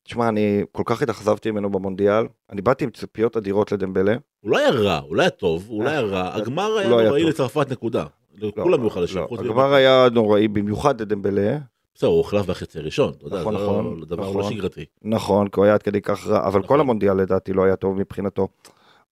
[0.04, 4.16] תשמע, אני כל כך התאכזבתי ממנו במונדיאל, אני באתי עם ציפיות אדירות לדמבלה.
[4.40, 7.00] הוא לא היה רע, הוא לא היה טוב, הוא לא היה רע, הגמר היה לא
[7.00, 7.24] היה נוראי.
[7.24, 8.06] לצרפת נקודה.
[8.38, 9.18] לא, לכולם היו חלשים.
[9.18, 11.58] לא, הגמר היה נוראי במיוחד לדמבלה,
[11.96, 14.54] בסדר, הוא הוחלף בחצי הראשון, אתה יודע, נכון, זה נכון, לא- דבר לא נכון.
[14.54, 14.86] שגרתי.
[15.02, 16.68] נכון, כי הוא היה עד כדי כך רע, אבל.
[16.68, 18.48] כל המונדיאל לדעתי לא היה טוב מבחינתו.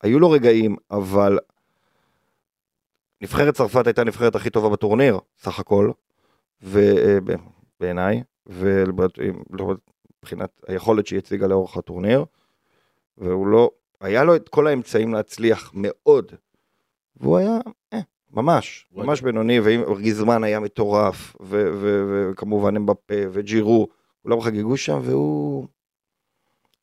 [0.02, 1.40] היו לו רגעים, אבל
[3.22, 5.92] נבחרת צרפת הייתה הנבחרת הכי טובה בטורניר, סך הכל,
[6.62, 12.26] ובעיניי, ומבחינת היכולת שהיא הציגה לאורך הטורניר,
[13.18, 13.70] והוא לא,
[14.02, 16.32] היה לו את כל האמצעים להצליח מאוד,
[17.18, 17.58] והוא היה,
[17.94, 18.00] אה,
[18.34, 23.88] ממש, ממש בינוני, וגיזמן היה מטורף, וכמובן אמבפה וג'ירו,
[24.24, 25.68] כולם חגגו שם, והוא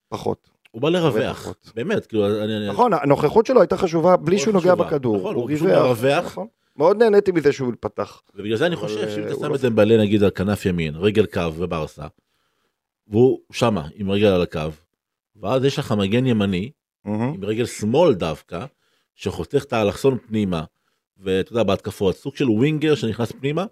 [0.09, 0.51] פחות.
[0.71, 1.49] הוא בא לרווח.
[1.75, 2.69] באמת, כאילו, אני...
[2.69, 4.75] נכון, הנוכחות שלו הייתה חשובה בלי שהוא נוגע.
[4.75, 5.17] בכדור.
[5.19, 5.69] נכון, הוא פשוט.
[5.69, 6.25] מרווח.
[6.25, 6.47] נכון.
[6.77, 8.23] מאוד נהניתי מזה שהוא פתח.
[8.35, 10.95] ובגלל זה אני חושב שאם אה, אתה שם לא- את דמבלה נגיד על כנף ימין,
[10.97, 12.07] רגל קו בברסה,
[13.09, 14.61] והוא שמה עם רגל על הקו,
[15.37, 16.71] ואז יש לך מגן ימני.
[17.05, 18.65] עם רגל שמאל דווקא,
[19.15, 20.65] שחותך את האלכסון פנימה,
[21.21, 23.65] ואתה יודע, בהתקפות, סוג של ווינגר שנכנס פנימה,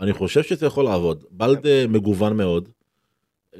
[0.00, 1.24] אני חושב שזה יכול לעבוד.
[1.30, 2.68] בלדה מגוון מאוד.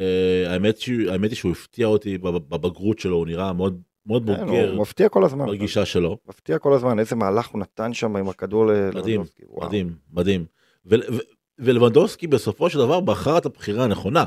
[0.01, 0.05] אה,
[0.53, 4.47] האמת, שהוא- האמת היא שהוא הפתיע אותי בב- בבגרות שלו, הוא נראה מאוד, מאוד כן,
[4.47, 5.47] בוגר הוא מפתיע כל הזמן.
[5.51, 6.19] בגישה שלו.
[6.29, 9.43] מפתיע כל הזמן, איזה מהלך הוא נתן שם עם הכדור ללבנדובסקי.
[9.57, 10.45] מדהים, מדהים.
[10.87, 11.19] ו- ו-
[11.59, 14.25] ולבנדובסקי בסופו של דבר בחר את הבחירה הנכונה.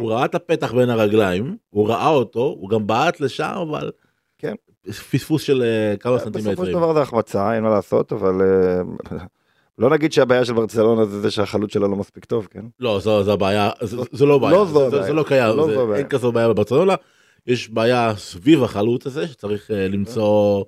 [0.00, 3.90] הוא ראה את הפתח בין הרגליים, הוא ראה אותו, הוא גם בעט לשם, אבל...
[4.38, 4.54] כן.
[4.88, 6.76] פספוס של אה, כמה בסופו של סנטימטרים.
[6.76, 9.18] דבר זה החמצה, אין מה לעשות, אבל אה,
[9.78, 12.64] לא נגיד שהבעיה של ברצלונה זה זה שהחלוץ שלה לא מספיק טוב, כן?
[12.80, 15.02] לא, זו, זו הבעיה, זו, זו לא בעיה, לא זו זה, הבעיה.
[15.02, 15.96] זה לא קיים, לא זה.
[15.96, 16.94] אין כזו בעיה בברצלונה,
[17.46, 20.64] יש בעיה סביב החלוץ הזה, שצריך uh, למצוא,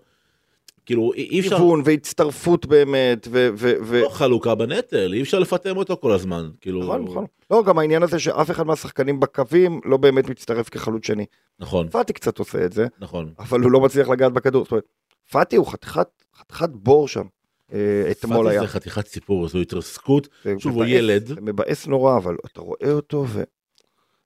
[0.87, 3.49] כאילו אי אפשר, כיוון והצטרפות באמת, ו...
[3.55, 4.01] ו, ו...
[4.01, 7.27] לא חלוקה בנטל, אי אפשר לפטם אותו כל הזמן, כאילו, נכון, נכון.
[7.51, 11.27] לא, גם העניין הזה שאף אחד מהשחקנים בקווים לא באמת מצטרף כחלוץ שני.
[11.61, 14.65] נכון, פאטי קצת עושה את זה, נכון, אבל הוא לא מצליח לגעת בכדור.
[14.65, 14.85] זאת אומרת,
[15.31, 17.25] פאטי הוא חתיכת, חתיכת בור שם.
[17.73, 18.61] אה, אתמול פאטי היה.
[18.61, 21.27] זה חתיכת סיפור, זו התרסקות, שוב, הוא ילד.
[21.27, 23.43] זה מבאס נורא, אבל אתה רואה אותו ו...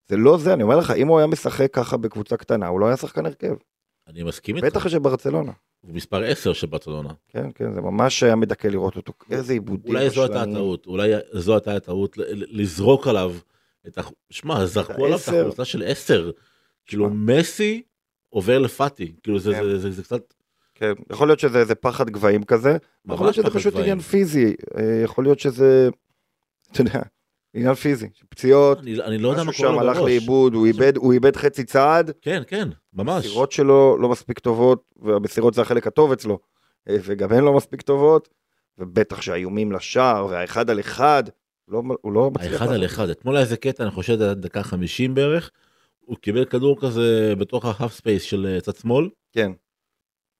[0.09, 2.87] זה לא זה, אני אומר לך, אם הוא היה משחק ככה בקבוצה קטנה, הוא לא
[2.87, 3.55] היה שחקן הרכב.
[4.09, 5.53] אני מסכים איתך, בטח שברצלונה.
[5.81, 7.13] הוא מספר 10 של ברצלונה.
[7.29, 9.13] כן, כן, זה ממש היה מדכא לראות אותו.
[9.31, 9.95] איזה עיבודים.
[9.95, 10.43] אולי זו הייתה.
[10.43, 13.35] הטעות, אולי זו הייתה הטעות לזרוק עליו
[13.87, 14.03] את ה...
[14.31, 15.29] שמע, זרקו עליו את.
[15.29, 16.31] החולצה של 10.
[16.87, 17.83] כאילו מסי
[18.29, 19.77] עובר לפאטי, כאילו זה- כן.
[19.91, 20.35] זה- קצת...
[20.75, 22.77] כן, יכול להיות שזה איזה פחד גבהים כזה,
[23.09, 23.75] יכול להיות שזה פשוט.
[23.77, 25.89] עניין פיזי, אה, יכול להיות שזה,
[26.73, 27.01] אתה יודע,
[27.55, 29.97] עניין פיזי, פציעות, אני אני לא יודע מה משהו שם הלך.
[29.99, 33.25] לאיבוד, הוא איבד, הוא איבד חצי צעד, כן, כן, ממש.
[33.25, 36.39] המסירות שלו לא מספיק טובות, והמסירות זה החלק הטוב אצלו,
[36.89, 38.29] אה, וגם הן לא מספיק טובות,
[38.79, 41.25] ובטח שהאיומים לשער, והאחד על אחד,
[41.69, 42.53] לא, הוא לא מצליח.
[42.53, 45.51] האחד על אחד, אתמול היה איזה קטע, אני חושב, עד דקה 50 בערך,
[45.99, 49.53] הוא קיבל כדור כזה בתוך ה half space של אה, צד שמאל, כן,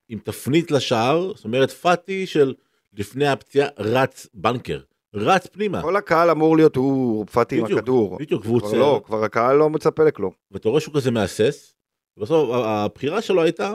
[0.09, 2.55] עם תפנית לשער, זאת אומרת פאטי של
[2.95, 4.81] לפני הפציעה רץ בנקר,
[5.15, 5.83] רץ פנימה.
[5.83, 8.19] כל הקהל אמור להיות, הוא פאטי עם הכדור.
[8.19, 8.79] בדיוק, והוא כבר.
[8.79, 10.33] לא, כבר הקהל לא מצפה לכלום.
[10.51, 11.75] ואתה רואה שהוא כזה מהסס,
[12.17, 13.75] ובסוף ה- הבחירה שלו הייתה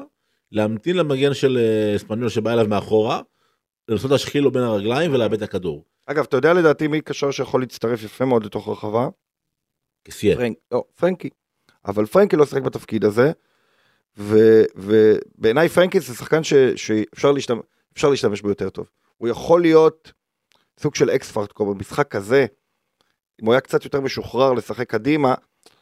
[0.52, 3.22] להמתין למגן של אה, אספניול שבא אליו מאחורה,
[3.88, 5.86] לנסות להשחיל לו בין הרגליים ולאבד את הכדור.
[6.06, 9.08] אגב, אתה יודע לדעתי מי קשר שיכול להצטרף יפה מאוד לתוך הרחבה?
[10.06, 10.36] כסייה.
[10.36, 11.30] פרנק, לא, פרנקי.
[11.86, 13.32] אבל פרנקי לא שיחק בתפקיד הזה,
[14.18, 17.62] ו- ובעיניי פרנקי זה שחקן ש- שאפשר להשתמש,
[18.04, 18.90] להשתמש בו יותר טוב.
[19.18, 20.12] הוא יכול להיות
[20.80, 22.46] סוג של אקס פרטקו במשחק כזה,
[23.42, 25.34] אם הוא היה קצת יותר משוחרר לשחק קדימה,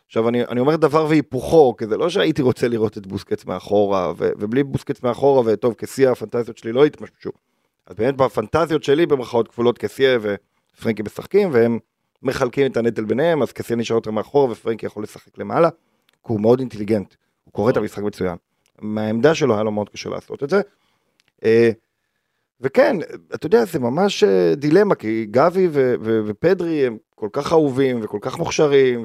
[0.09, 4.13] עכשיו אני, אני אומר דבר והיפוכו, כי זה לא שהייתי רוצה לראות את בוסקץ מאחורה,
[4.17, 7.29] ו- ובלי בוסקץ מאחורה, וטוב, כסיה הפנטזיות שלי לא התמששו.
[7.87, 11.79] אז באמת בפנטזיות שלי, במרכאות כפולות, כסיה ופרנקי משחקים, והם
[12.23, 16.41] מחלקים את הנטל ביניהם, אז קסיה נשאר יותר מאחור ופרנקי יכול לשחק למעלה, כי הוא
[16.41, 18.35] מאוד אינטליגנט, הוא קורא את המשחק מצוין.
[18.81, 20.61] מהעמדה שלו היה לו מאוד קשה לעשות את זה.
[21.45, 21.69] אה,
[22.61, 22.97] וכן,
[23.35, 27.99] אתה יודע, זה ממש אה, דילמה, כי גבי ו- ו- ופדרי הם כל כך אהובים
[28.03, 29.03] וכל כך מוכשרים,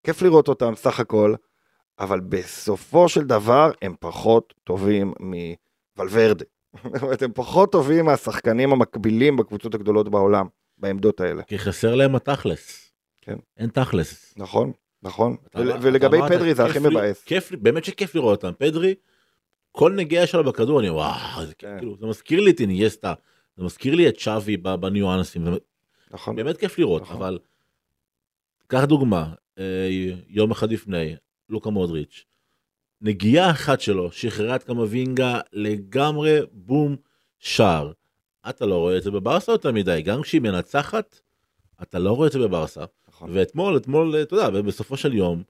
[0.00, 1.34] וכיף לראות אותם סך הכל,
[1.98, 6.44] אבל בסופו של דבר הם פחות טובים מוולברדה.
[6.94, 10.46] זאת אומרת, הם פחות טובים מהשחקנים המקבילים בקבוצות הגדולות בעולם,
[10.78, 11.42] בעמדות האלה.
[11.42, 12.92] כי חסר להם התכלס.
[13.20, 13.36] כן.
[13.58, 14.34] אין תכלס.
[14.36, 15.36] נכון, נכון.
[15.54, 17.24] ול- ולגבי פדרי זה כיף הכי מבאס.
[17.24, 18.54] כיף באמת שכיף לראות אותם.
[18.58, 18.94] פדרי,
[19.72, 21.76] כל נגיעה שלו בכדור, אני וואו, זה כן.
[21.78, 23.14] כאילו, זה מזכיר לי את אינייסטה,
[23.56, 25.44] זה מזכיר לי את שווי בניואנסים,
[26.10, 26.36] נכון.
[26.36, 27.16] באמת כיף לראות, נכון.
[27.16, 27.38] אבל
[28.66, 29.26] קח דוגמה,
[30.28, 31.16] יום אחד לפני,
[31.48, 32.24] לוקה מודריץ',
[33.00, 36.96] נגיעה אחת שלו שחררה את קמבינגה לגמרי בום
[37.38, 37.92] שער.
[38.48, 41.20] אתה לא רואה את זה בברסה יותר מדי, גם כשהיא מנצחת,
[41.82, 42.84] אתה לא רואה את זה בברסה.
[43.08, 43.30] נכון.
[43.32, 45.42] ואתמול, אתמול, אתה יודע, בסופו של יום,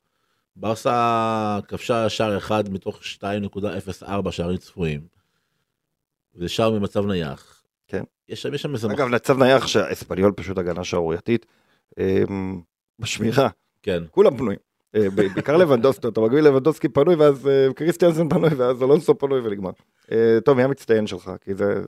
[0.56, 5.00] ברסה כבשה שער אחד מתוך 2.04 שערים צפויים.
[6.34, 7.62] זה שער ממצב נייח.
[7.88, 8.02] כן.
[8.28, 8.92] יש שם, יש שם איזה...
[8.92, 11.46] אגב, נצב נייח שהאספניול פשוט הגנה שערורייתית.
[11.98, 12.60] אמ,
[12.98, 13.48] בשמירה,
[13.82, 14.02] כן.
[14.10, 14.58] כולם פנויים.
[14.94, 19.70] אה, בעיקר לבנדוסקי, אתה מגביל לבנדוסקי פנוי, ואז אה, קריסטיאנסן פנוי, ואז אלונסו פנוי ונגמר.
[20.12, 21.30] אה, טוב, מי המצטיין שלך?
[21.44, 21.82] כי זה...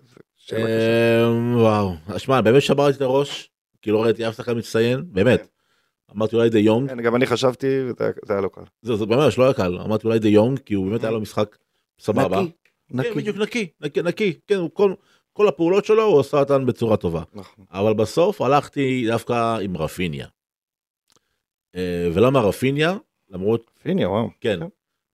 [0.48, 1.24] זה
[1.55, 3.50] וואו, שמע, באמת שברתי את הראש,
[3.83, 5.48] כי לא ראיתי אף שחקן מצטיין, באמת.
[6.16, 7.66] אמרתי אולי דה יונג, כן, גם אני חשבתי,
[7.98, 8.62] זה היה לא קל.
[8.83, 11.20] זה זה ממש לא היה קל, אמרתי אולי דה יונג, כי הוא באמת היה לו
[11.20, 11.57] משחק
[11.98, 12.40] סבבה.
[12.40, 12.52] נקי,
[12.88, 13.11] כן, נקי.
[13.14, 14.61] בדיוק נקי, נקי, נקי, כן,
[15.33, 17.22] כל הפעולות שלו הוא עשה אותן בצורה טובה.
[17.35, 17.64] נכון.
[17.70, 20.26] אבל בסוף הלכתי דווקא עם רפיניה.
[21.76, 22.96] אה, ולמה רפיניה?
[23.30, 24.30] למרות, פיניה, וואו.
[24.40, 24.61] כן,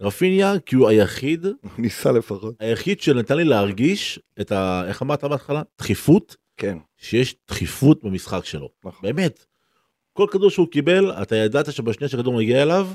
[0.02, 1.46] רפיניה כי הוא היחיד,
[1.78, 2.54] ניסה לפחות.
[2.60, 4.82] היחיד שנתן לי להרגיש את ה...
[4.88, 5.62] איך אמרת בהתחלה?
[5.78, 8.68] דחיפות, כן, שיש דחיפות במשחק שלו.
[8.84, 9.02] נכון.
[9.02, 9.46] באמת.
[10.12, 12.88] כל כדור שהוא קיבל, אתה ידעת שבשנייה שהכדור מגיע אליו,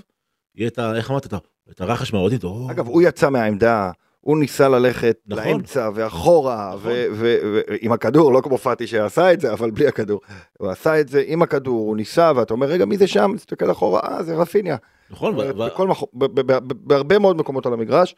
[0.56, 0.96] יהיה את ה...
[0.96, 1.34] איך אמרת?
[1.72, 2.40] את הרחש מהאוהדים.
[2.44, 3.92] או, אגב, הוא יצא מהעמדה,
[4.24, 5.44] הוא ניסה ללכת נכון.
[5.44, 6.92] לאמצע ואחורה, נכון.
[6.92, 10.22] ו- ו- ו- עם הכדור, לא כמו פאטי שעשה את זה, אבל בלי הכדור.
[10.60, 13.32] הוא עשה את זה עם הכדור, הוא ניסה, ואתה אומר, רגע, מי זה שם?
[13.36, 14.78] תסתכל אחורה, אה, זה רפיניה.
[15.10, 16.42] נכון, בכל ב-
[16.88, 18.16] בהרבה מאוד מקומות על המגרש,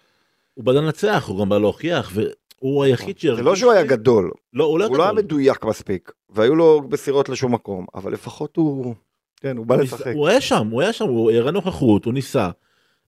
[0.58, 4.80] בא לנצח, הוא גם בא להוכיח, והוא היחיד זה לא שהוא היה גדול, לא, הוא
[4.80, 5.14] לא הוא לא היה.
[5.14, 8.96] מדויק מספיק, והיו לו מסירות לשום מקום, אבל לפחות הוא,
[9.42, 10.12] כן, הוא בא הוא לשחק.
[10.16, 12.50] הוא היה שם, הוא היה שם, הוא הראה נוכחות, הוא ניסה.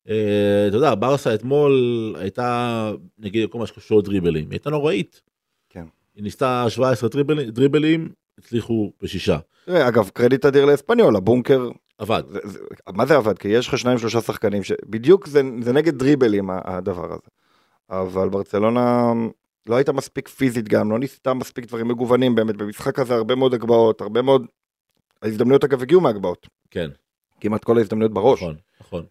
[0.10, 1.74] אה, אתה יודע, ברסה אתמול
[2.20, 5.22] הייתה, נגיד, כל מה שקשור לדריבלים, היא הייתה נוראית.
[5.70, 5.86] כן.
[6.16, 9.38] היא ניסתה 17 דריבלים, דריבלים, הצליחו בשישה.
[9.66, 12.24] תראה, אגב, קרדיט אדיר לאספניול, הבונקר, עבד.
[12.30, 12.60] זה, זה,
[12.94, 13.38] מה זה עבד?
[13.38, 17.28] כי יש לך שניים שלושה שחקנים שבדיוק זה, זה נגד דריבלים הדבר הזה.
[17.90, 19.14] אבל ברצלונה
[19.68, 23.54] לא הייתה מספיק פיזית גם, לא ניסתה מספיק דברים מגוונים באמת, במשחק הזה הרבה מאוד
[23.54, 24.46] הגבהות, הרבה מאוד...
[25.22, 26.90] ההזדמנויות אגב הגיעו מהגבהות, כן,
[27.42, 28.44] כמעט כל ההזדמנויות בראש.
[28.44, 29.06] נכון, נכון.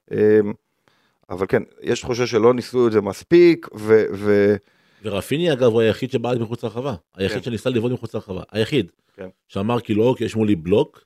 [1.31, 4.05] אבל כן, יש תחושה שלא ניסו את זה מספיק, ו...
[4.15, 4.57] ו...
[5.03, 7.43] ורפיני אגב הוא היחיד שבעט מחוץ לרחבה, היחיד כן.
[7.43, 8.93] שניסה לבעוט מחוץ לרחבה, היחיד.
[9.15, 9.29] כן.
[9.49, 11.05] שאמר כאילו אוקיי יש מולי בלוק,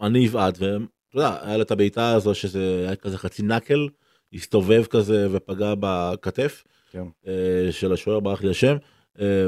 [0.00, 3.88] אני אבעט, ואתה יודע, היה לה את הבעיטה הזו שזה היה כזה חצי נקל,
[4.32, 7.04] הסתובב כזה ופגע בכתף כן.
[7.26, 8.76] אה, של השוער ברח לי השם.
[9.20, 9.46] אה,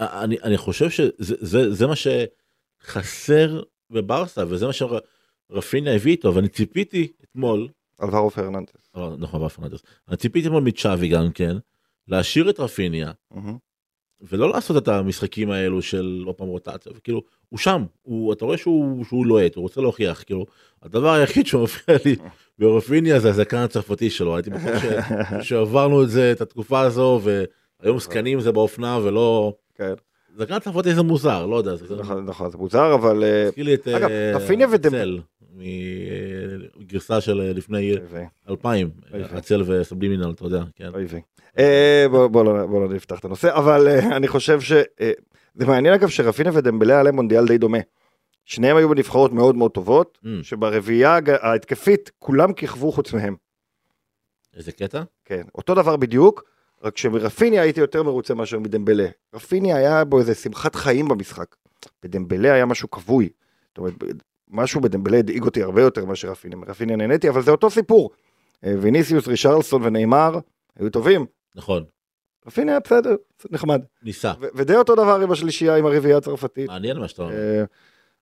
[0.00, 6.48] אני, אני חושב שזה זה, זה מה שחסר בברסה וזה מה שרפיניה הביא איתו ואני
[6.48, 7.68] ציפיתי אתמול
[8.02, 8.72] אלברו פרננדס.
[8.94, 9.82] אבל נכון בפרננדס.
[10.08, 11.56] אני ציפיתי אתמול מצ'אבי גם כן
[12.08, 13.10] להשאיר את רפיניה.
[14.22, 18.56] ולא לעשות את המשחקים האלו של עוד פעם רוטציה כאילו הוא שם הוא אתה רואה
[18.56, 20.46] שהוא שהוא לוהט הוא רוצה להוכיח כאילו
[20.82, 22.16] הדבר היחיד שמופיע לי
[22.58, 24.86] ברפיניה זה הזקן הצרפתי שלו הייתי בטוח ש-
[25.48, 27.20] שעברנו את זה את התקופה הזו
[27.82, 29.92] והיום זקנים זה באופנה ולא כן,
[30.36, 33.24] זקן צרפתי זה מוזר לא יודע נכון, נכון, זה מוזר, אבל...
[33.24, 33.48] אה,
[33.96, 35.18] אגב, אה, רפיניה ודמ- צל
[36.76, 39.38] מגרסה של אה, לפני אוי ויי, 2000 אוי ויי.
[39.38, 40.90] הצל וסבלימינל אתה יודע כן.
[41.58, 44.72] אה, בוא לא בוא לא נפתח את הנושא, אבל אה, אני חושב ש...
[45.54, 47.78] זה מעניין אגב שרפינה ודמבלה היה להם מונדיאל די דומה.
[48.44, 53.36] שניהם היו בנבחרות מאוד מאוד טובות, Mm, שברביעייה ההתקפית כולם כיכבו חוץ מהם.
[54.56, 56.44] איזה קטע כן, אותו דבר בדיוק,
[56.82, 59.08] רק שמרפיניה הייתי יותר מרוצה מאשר מדמבלה.
[59.34, 61.56] רפיניה היה בו איזה שמחת חיים במשחק.
[62.02, 63.28] בדמבלה היה משהו כבוי.
[63.68, 63.94] זאת אומרת,
[64.50, 66.58] משהו בדמבלה הדאיג אותי הרבה יותר מאשר רפיניה.
[66.58, 68.10] מרפיניה נהניתי, אבל זה אותו סיפור.
[68.64, 70.38] אה, ויניסיוס, רישרלסון ונאמר
[70.78, 71.26] היו טובים.
[71.54, 71.84] נכון
[72.46, 73.16] רפיניה היה בסדר,
[73.50, 73.82] נחמד.
[74.02, 76.68] ניסה ו- ודי אותו דבר עם השלישייה, עם הרביעייה הצרפתית.
[76.68, 77.64] מעניין מה שאתה אומר אה,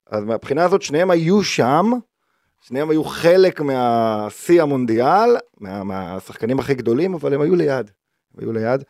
[0.07, 1.91] אז מהבחינה הזאת שניהם היו שם,
[2.61, 7.91] שניהם היו חלק מהשיא המונדיאל, מה, מהשחקנים הכי גדולים, אבל הם היו ליד.
[8.35, 8.85] הם היו ליד,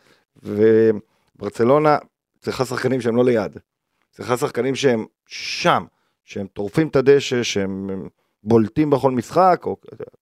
[1.36, 1.98] וברצלונה
[2.40, 3.58] צריכה שחקנים שהם לא ליד.
[4.10, 5.84] צריכה שחקנים שהם שם,
[6.28, 7.90] שהם טורפים את הדשא, שהם
[8.44, 9.76] בולטים בכל משחק, או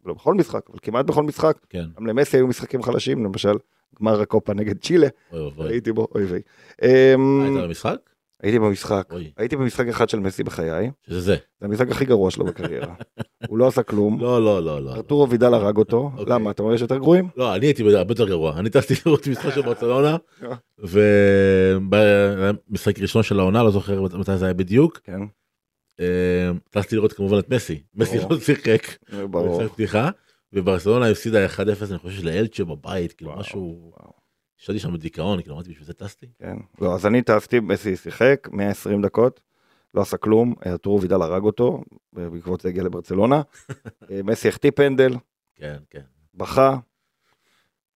[0.05, 1.59] לא בכל משחק, אבל כמעט בכל משחק.
[1.69, 1.85] כן.
[1.97, 3.55] גם למסי היו משחקים חלשים, למשל
[4.01, 5.69] גמר הקופה נגד צ'ילה, אוי ואבוי.
[5.69, 6.41] הייתי בו, אוי ויי.
[6.83, 7.97] אמ, היית במשחק?
[8.43, 9.33] הייתי במשחק, אוי.
[9.37, 11.37] הייתי במשחק אחד של מסי בחיי, שזה זה.
[11.61, 12.95] זה המשחק הכי גרוע שלו בקריירה.
[13.49, 16.35] הוא לא עשה כלום, לא לא לא לא ארתורו וידל הרג אותו, אוקיי.
[16.35, 17.29] למה, אתה אומר יש יותר גרועים?
[17.37, 18.59] לא אני הייתי הרבה יותר גרוע.
[18.59, 20.55] אני טסתי לראות משחק של ברצלונה אה.
[21.89, 25.01] ובמשחק ראשון של העונה לא זוכר מתי זה היה בדיוק.
[25.05, 25.21] כן,
[26.01, 27.83] אה, טסתי לראות כמובן את מסי.
[27.95, 28.33] מסי ברור.
[28.33, 28.81] לא שיחק.
[29.31, 29.59] ברור.
[29.59, 30.11] במשחק פתיחה
[30.53, 31.59] וברצלונה הפסידה 1-0
[31.91, 33.93] אני חושב לאלצ'ה בבית כאילו משהו.
[34.61, 36.27] ישבתי שם בדיכאון כאילו אמרתי בשביל זה טסתי.
[36.39, 39.41] כן, לא, אז אני טסתי, מסי שיחק 120 דקות,
[39.95, 41.83] לא עשה כלום, ארתורו וידל הרג אותו,
[42.13, 43.43] בעקבות זה הגיע לברצלונה,
[44.11, 45.15] אה, מסי החטיא פנדל,
[45.55, 46.03] כן כן.
[46.35, 46.77] בכה,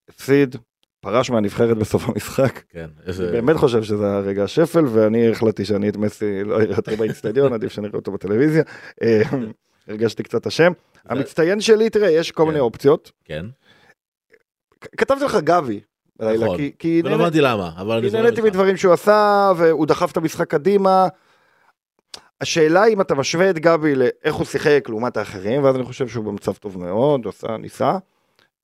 [0.09, 0.57] הפסיד,
[1.01, 2.61] פרש מהנבחרת בסוף המשחק.
[2.69, 6.55] כן אני איזה באמת חושב שזה היה רגע השפל, ואני החלטתי שאני את מסי לא
[6.55, 8.63] אראה יותר באיצטדיון, עדיף שאני אראה אותו בטלוויזיה.
[9.03, 9.23] אה,
[9.89, 10.73] הרגשתי קצת אשם.
[11.05, 12.49] המצטיין שלי, תראה, יש כל כן.
[12.49, 13.13] מיני אופציות.
[13.25, 13.47] כן
[14.97, 15.81] כתבתי לך גבי
[16.17, 16.61] בלילה, נכון.
[17.05, 18.43] ולא הבנתי למה אבל אני כי נהניתי.
[18.43, 21.09] מדברים שהוא עשה, והוא דחף את המשחק קדימה.
[22.41, 26.25] השאלה אם אתה משווה את גבי לאיך הוא שיחק לעומת האחרים, ואז אני חושב שהוא
[26.25, 27.99] במצב טוב מאוד, עשה, ניסה.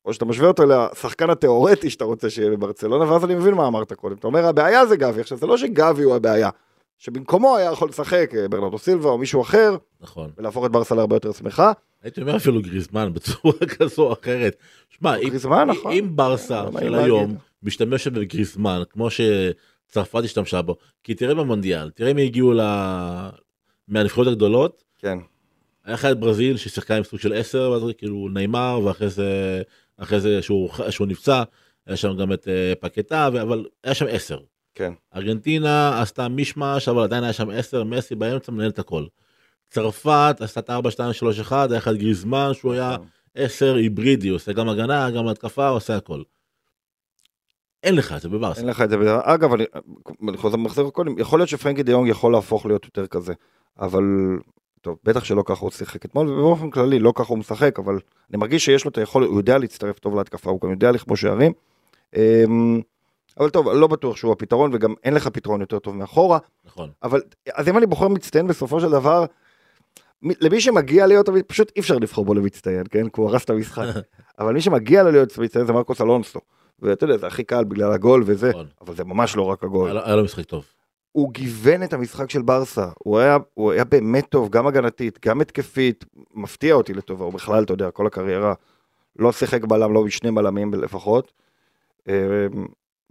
[0.07, 3.93] או שאתה משווה אותו לשחקן התיאורטי שאתה רוצה שיהיה בברצלונה, ואז אני מבין מה אמרת
[3.93, 4.17] קודם.
[4.17, 5.21] אתה אומר, הבעיה זה גבי.
[5.21, 6.51] עכשיו, זה לא שגבי הוא הבעיה.
[6.99, 11.17] שבמקומו היה יכול לשחק אה, ברנרדו סילבה או מישהו אחר, נכון ולהפוך את ברסה להרבה
[11.17, 11.73] יותר שמחה.
[12.03, 14.57] הייתי אומר אפילו גריזמן בצורה כזו או אחרת.
[14.89, 15.31] שמע, אם-
[15.65, 15.93] נכון.
[15.93, 16.95] אם ברסה של.
[16.95, 23.29] היום משתמשת בגריזמן כמו שצרפת השתמשה בו, כי תראה במונדיאל, תראה מי הגיעו ל-
[23.89, 25.19] מהנבחרות הגדולות, כן,
[25.85, 29.63] היה לך את ברזיל ששיחקה עם סוג של 10, ואז כאילו נאמר, ואחרי זה,
[29.99, 31.43] אחרי זה שהוא, שהוא נפצע,
[31.87, 34.39] היה שם גם את אה, פקטה, אבל היה שם 10.
[34.75, 34.93] כן.
[35.17, 39.05] ארגנטינה עשתה מישמש, אבל עדיין היה שם 10, מסי באמצע מנהל את הכל.
[39.71, 43.07] צרפת עשתה את 4, 2, 3, 1, היה לך את גריזמן שהוא היה נכון.
[43.35, 46.23] 10 היברידי, עושה גם הגנה, גם התקפה, עושה הכל.
[47.83, 48.61] אין לך את זה בברסה.
[48.61, 48.97] אין לך את זה.
[48.97, 49.65] בדבר- אגב, אני,
[50.29, 53.33] אני חוזר מחזיר קודם, יכול להיות שפרנקי דיונג יכול להפוך להיות יותר כזה,
[53.79, 54.03] אבל
[54.87, 57.99] טוב, בטח שלא ככה הוא שיחק אתמול, ובאופן כללי לא ככה הוא משחק, אבל
[58.31, 61.21] אני מרגיש שיש לו את היכולת, הוא יודע להצטרף טוב להתקפה, הוא גם יודע לכבוש
[61.21, 61.53] שערים.
[62.17, 62.81] אמ,
[63.41, 66.91] אבל טוב, לא בטוח שהוא הפתרון, וגם אין לך פתרון יותר טוב מאחורה, נכון.
[67.03, 67.21] אבל
[67.55, 69.25] אז אם אני בוחר מצטיין בסופו של דבר,
[70.23, 73.09] מי- למי שמגיע להיות, פשוט אי אפשר לבחור בו למצטיין, כן?
[73.09, 73.85] כי הוא הרס את המשחק.
[74.39, 76.41] אבל מי שמגיע לו להיות מצטיין זה מרקוס אלונסו.
[76.83, 78.67] ואתה יודע, זה הכי קל בגלל הגול וזה, נכון.
[78.81, 79.99] אבל זה ממש לא רק הגול.
[79.99, 80.65] היה לו משחק טוב.
[81.17, 85.41] הוא גיוון את המשחק של ברסה, הוא היה, הוא היה באמת טוב, גם הגנתית, גם
[85.41, 88.55] התקפית, מפתיע אותי לטובה, הוא בכלל, אתה יודע, כל הקריירה,
[89.19, 91.33] לא שיחק בלם, לא בשני בלמים לפחות.
[92.09, 92.47] אה,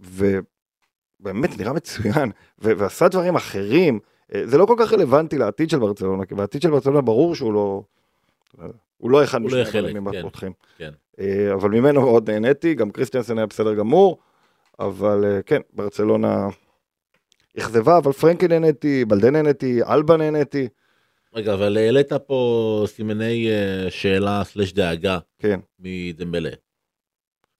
[0.00, 2.30] ובאמת נראה מצוין,
[2.62, 3.98] ו- ועשה דברים אחרים.
[4.34, 7.52] אה, זה לא כל כך רלוונטי לעתיד של ברצלונה, כי בעתיד של ברצלונה ברור שהוא
[7.52, 7.82] לא...
[8.96, 10.18] הוא לא אחד לא משני הבלמים כן.
[10.18, 10.52] הפותחים.
[10.78, 10.90] כן.
[11.20, 14.18] אה, אבל ממנו מאוד נהניתי, גם קריסטיאנסן היה בסדר גמור,
[14.80, 16.48] אבל אה, כן, ברצלונה
[17.58, 20.68] אכזבה, אבל פרנקי נהניתי, בלדה נהניתי, אלבה נהניתי,
[21.36, 26.50] רגע, אבל העלית פה סימני אה, שאלה סלש דאגה כן, מדמבלה.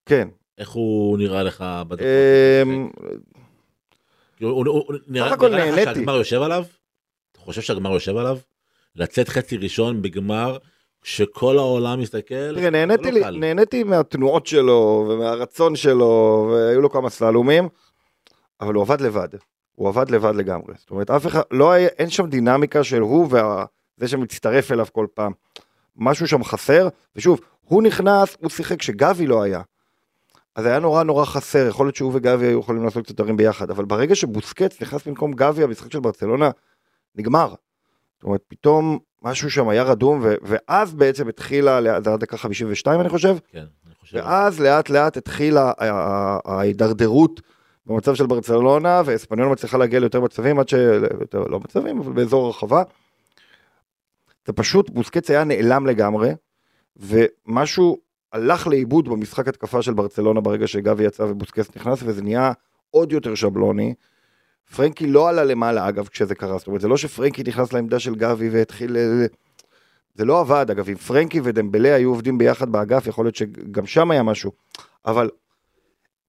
[0.07, 0.29] כן.
[0.59, 2.07] איך הוא נראה לך בדקות?
[2.63, 2.91] אמ,
[4.37, 4.65] כאילו,
[5.07, 5.41] נראה לך.
[5.85, 6.65] שהגמר יושב עליו?
[7.33, 8.39] אתה חושב שהגמר יושב עליו?
[8.97, 10.59] לצאת חצי ראשון בגמר
[11.03, 12.55] שכל העולם מסתכל?
[12.55, 13.39] תראה, נהניתי, לא לי.
[13.39, 17.69] נהניתי מהתנועות שלו ומהרצון שלו, והיו לו כמה סללומים,
[18.61, 19.29] אבל הוא עבד לבד.
[19.77, 20.75] הוא עבד לבד לגמרי.
[20.77, 25.07] זאת אומרת, אף אחד, לא היה, אין שם דינמיקה של הוא וזה שמצטרף אליו כל
[25.15, 25.33] פעם.
[25.97, 29.61] משהו שם חסר, ושוב, הוא נכנס, הוא שיחק כשגבי לא היה.
[30.55, 33.71] אז היה נורא נורא חסר, יכול להיות שהוא וגבי היו יכולים לעשות קצת דברים ביחד,
[33.71, 36.51] אבל ברגע שבוסקץ נכנס במקום גבי, המשחק של ברצלונה
[37.15, 37.49] נגמר.
[38.17, 43.01] זאת אומרת, פתאום משהו שם היה רדום, ו- ואז בעצם התחילה, זה היה דקה 52
[43.01, 44.17] אני חושב, כן, אני חושב.
[44.17, 47.41] ואז לאט לאט התחילה ה- ה- ההידרדרות
[47.87, 50.75] במצב של ברצלונה, ואספניון מצליחה להגיע ליותר מצבים, עד ש...
[51.35, 52.83] לא מצבים, אבל באזור הרחבה.
[54.47, 56.31] זה פשוט, בוסקץ היה נעלם לגמרי,
[56.97, 57.99] ומשהו
[58.33, 62.53] הלך לאיבוד במשחק התקפה של ברצלונה ברגע שגבי יצא ובוסקץ נכנס, וזה נהיה
[62.91, 63.95] עוד יותר שבלוני.
[64.77, 68.15] פרנקי לא עלה למעלה אגב כשזה קרה, זאת אומרת זה לא שפרנקי נכנס לעמדה של
[68.15, 68.97] גבי והתחיל...
[68.97, 69.27] אה,
[70.15, 74.11] זה לא עבד אגב, אם פרנקי ודמבלה היו עובדים ביחד באגף, יכול להיות שגם שם
[74.11, 74.53] היה משהו,
[75.07, 75.31] אבל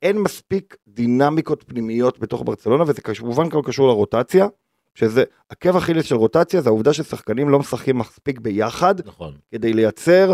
[0.02, 4.48] אין מספיק דינמיקות פנימיות בתוך ברצלונה, וזה כמובן גם קשור לרוטציה,
[4.96, 10.34] שזה, עקב אכילס של רוטציה זה העובדה ששחקנים לא משחקים מספיק ביחד, נכון, כדי לייצר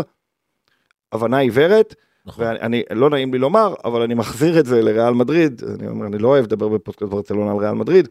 [1.12, 1.94] הבנה עיוורת,
[2.26, 2.44] נכון.
[2.44, 6.18] ואני, לא נעים לי לומר, אבל אני מחזיר את זה לריאל מדריד, אני אומר, אני
[6.18, 8.08] לא אוהב לדבר בפודקאסט ברצלונה על ריאל מדריד,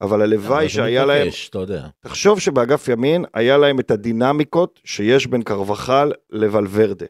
[0.00, 1.88] אבל הלוואי שהיה להם, יודע.
[2.00, 7.06] תחשוב שבאגף ימין היה להם את הדינמיקות שיש בין קרבחל לוולברדה.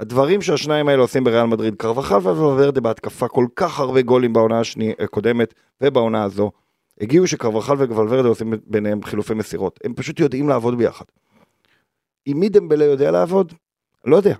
[0.00, 4.94] הדברים שהשניים האלה עושים בריאל מדריד, קרבחל וולברדה בהתקפה כל כך הרבה גולים בעונה השני-
[4.98, 6.50] הקודמת ובעונה הזו,
[7.00, 11.04] הגיעו שקרבחל ווולברדה עושים ביניהם חילופי מסירות, הם פשוט יודעים לעבוד ביחד.
[12.26, 13.52] עם מי דמבלה יודע לעבוד?
[14.04, 14.34] לא יודע.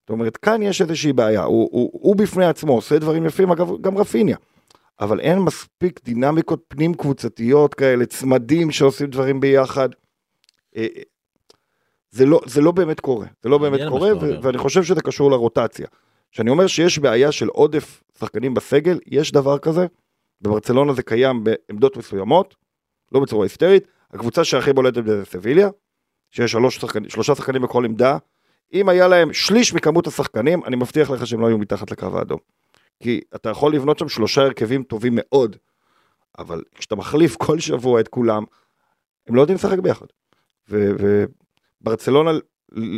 [0.00, 3.68] זאת אומרת, כאן יש איזושהי בעיה, הוא, הוא, הוא בפני עצמו עושה דברים יפים, אגב,
[3.80, 4.36] גם רפיניה.
[5.00, 9.88] אבל אין מספיק דינמיקות פנים קבוצתיות כאלה, צמדים שעושים דברים ביחד.
[12.16, 14.42] זה לא, זה לא באמת קורה, זה לא באמת קורה, ו-.
[14.42, 15.86] ואני חושב שזה קשור לרוטציה.
[16.32, 19.86] כשאני אומר שיש בעיה של עודף שחקנים בסגל, יש דבר כזה,
[20.40, 22.54] בברצלונה זה קיים בעמדות מסוימות,
[23.12, 25.68] לא בצורה היסטרית, הקבוצה שהכי בולטת זה סביליה,
[26.30, 28.18] שיש שלוש שחקנים, שלושה שחקנים בכל עמדה,
[28.72, 32.38] אם היה להם שליש מכמות השחקנים, אני מבטיח לך שהם לא היו מתחת לקו האדום.
[33.02, 35.56] כי אתה יכול לבנות שם שלושה הרכבים טובים מאוד,
[36.38, 38.44] אבל כשאתה מחליף כל שבוע את כולם,
[39.28, 40.06] הם לא יודעים לשחק ביחד.
[40.70, 41.24] ו-
[41.86, 42.30] וברצלונה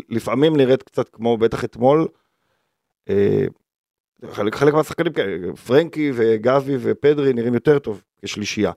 [0.08, 2.08] לפעמים נראית קצת כמו, בטח אתמול,
[3.08, 3.44] אה,
[4.30, 8.72] חלק, חלק מהשחקנים כאלה, פרנקי וגבי ופדרי נראים יותר טוב כשלישייה.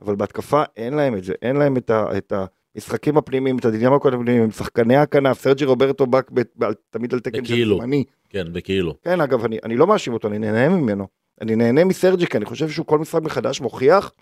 [0.00, 2.32] אבל בהתקפה אין להם את זה, אין להם את, ה, את
[2.76, 7.44] המשחקים הפנימיים, את הדינמיקות הפנימיים, שחקני הכנף, סרג'י רוברטו בק ב, ב, תמיד על תקן
[7.44, 7.74] של.
[7.78, 8.04] זמני.
[8.28, 8.94] כן, בכאילו.
[9.02, 11.06] כן, אגב, אני, אני לא מאשים אותו, אני נהנה ממנו.
[11.40, 14.12] אני נהנה מסרג'י, כי אני חושב שהוא כל משחק מחדש מוכיח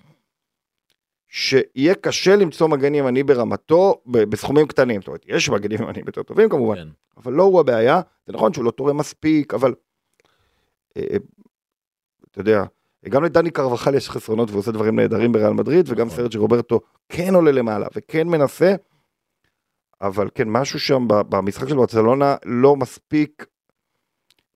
[1.35, 5.01] שיהיה קשה למצוא מגן ימני ברמתו בסכומים קטנים.
[5.01, 6.89] זאת אומרת, יש מגנים ימניים יותר טובים כמובן, כן.
[7.17, 8.01] אבל לא הוא הבעיה.
[8.27, 9.75] זה נכון שהוא לא תורם מספיק, אבל...
[10.97, 11.17] אה, אה,
[12.31, 12.65] אתה יודע,
[13.09, 16.19] גם לדני קרבחל יש חסרונות והוא עושה דברים נהדרים בריאל מדריד, וגם נכון.
[16.19, 18.75] סרג'י רוברטו כן עולה למעלה וכן מנסה,
[20.01, 23.47] אבל כן, משהו שם במשחק של ברצלונה לא מספיק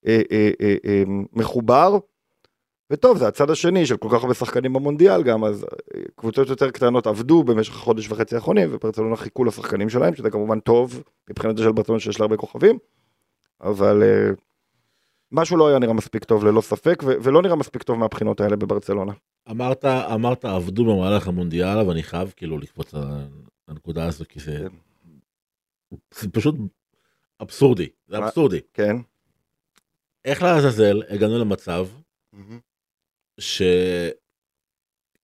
[0.07, 1.97] אה, אה, אה, אה, מחובר.
[2.91, 6.71] וטוב, זה הצד השני של כל כך הרבה שחקנים במונדיאל גם, אז אה, קבוצות יותר
[6.71, 11.63] קטנות עבדו במשך חודש וחצי האחרונים, וברצלונה חיכו לשחקנים שלהם, שזה כמובן טוב מבחינת זה
[11.63, 12.77] של ברצלונה שיש לה הרבה כוכבים,
[13.61, 14.29] אבל אה,
[15.31, 18.55] משהו לא היה נראה מספיק טוב ללא ספק, ו- ולא נראה מספיק טוב מהבחינות האלה
[18.55, 19.13] בברצלונה.
[19.51, 23.03] אמרת, אמרת עבדו במהלך המונדיאל, ואני חייב כאילו לקפוץ על
[23.67, 24.67] הנקודה הזו, כי זה, כן.
[26.13, 26.55] זה פשוט
[27.41, 28.17] אבסורדי, זה?
[28.17, 28.59] אבסורדי.
[28.73, 28.95] כן.
[30.25, 31.87] איך לעזאזל הגענו למצב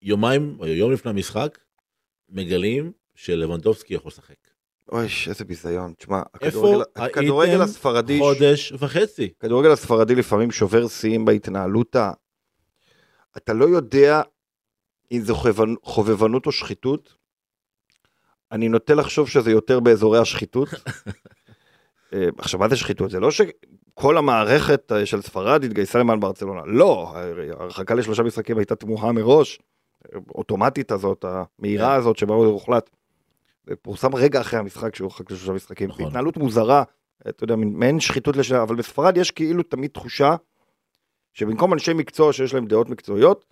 [0.04, 1.60] שיומיים או יום לפני המשחק
[2.30, 4.36] מגלים שלבנדובסקי יכול לשחק.
[4.92, 5.94] אוי, איזה ביזיון.
[5.94, 9.34] תשמע, הכדורגל- הכדורגל הייתם הספרדי, חודש וחצי.
[9.38, 12.12] הכדורגל הספרדי לפעמים שובר שיאים בהתנהלות ה...
[13.38, 14.22] אתה לא יודע
[15.12, 17.16] אם זו חובבנ- חובבנות או שחיתות.
[18.52, 20.68] אני נוטה לחשוב שזה יותר באזורי השחיתות.
[22.14, 23.12] אה, עכשיו, מה זה שחיתות?
[23.12, 23.30] זה לא
[23.94, 26.62] כל המערכת אה, של ספרד התגייסה למען ברצלונה.
[26.66, 27.14] לא,
[27.60, 29.60] ההרחקה לשלושה משחקים הייתה תמוהה מראש,
[30.36, 32.00] אוטומטית הזאת, המהירה כן.
[32.00, 32.90] הזאת שבה הוא הוחלט.
[33.82, 35.90] פורסם רגע אחרי המשחק שהוא הורחק לשלושה משחקים.
[35.90, 36.06] נכון.
[36.06, 36.84] התנהלות מוזרה,
[37.30, 40.36] אתה יודע, מעין שחיתות לשנה, אבל בספרד יש כאילו תמיד תחושה
[41.34, 43.46] שבמקום אנשי מקצוע שיש להם דעות מקצועיות,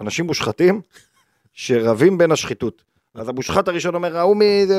[0.00, 0.80] אנשים מושחתים
[1.52, 2.84] שרבים בין השחיתות.
[3.14, 4.36] אז המושחת הראשון אומר, ההוא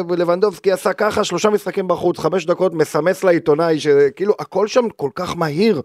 [0.08, 5.38] מלבנדובסקי עשה ככה, שלושה משחקים בחוץ, חמש דקות, מסמס לעיתונאי, שכאילו הכל שם כל כך
[5.38, 5.82] מהיר.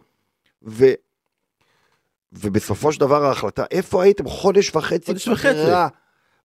[0.63, 0.85] ו...
[2.33, 5.07] ובסופו של דבר ההחלטה, איפה הייתם חודש וחצי?
[5.07, 5.65] חודש וחצי.
[5.65, 5.89] פגרה,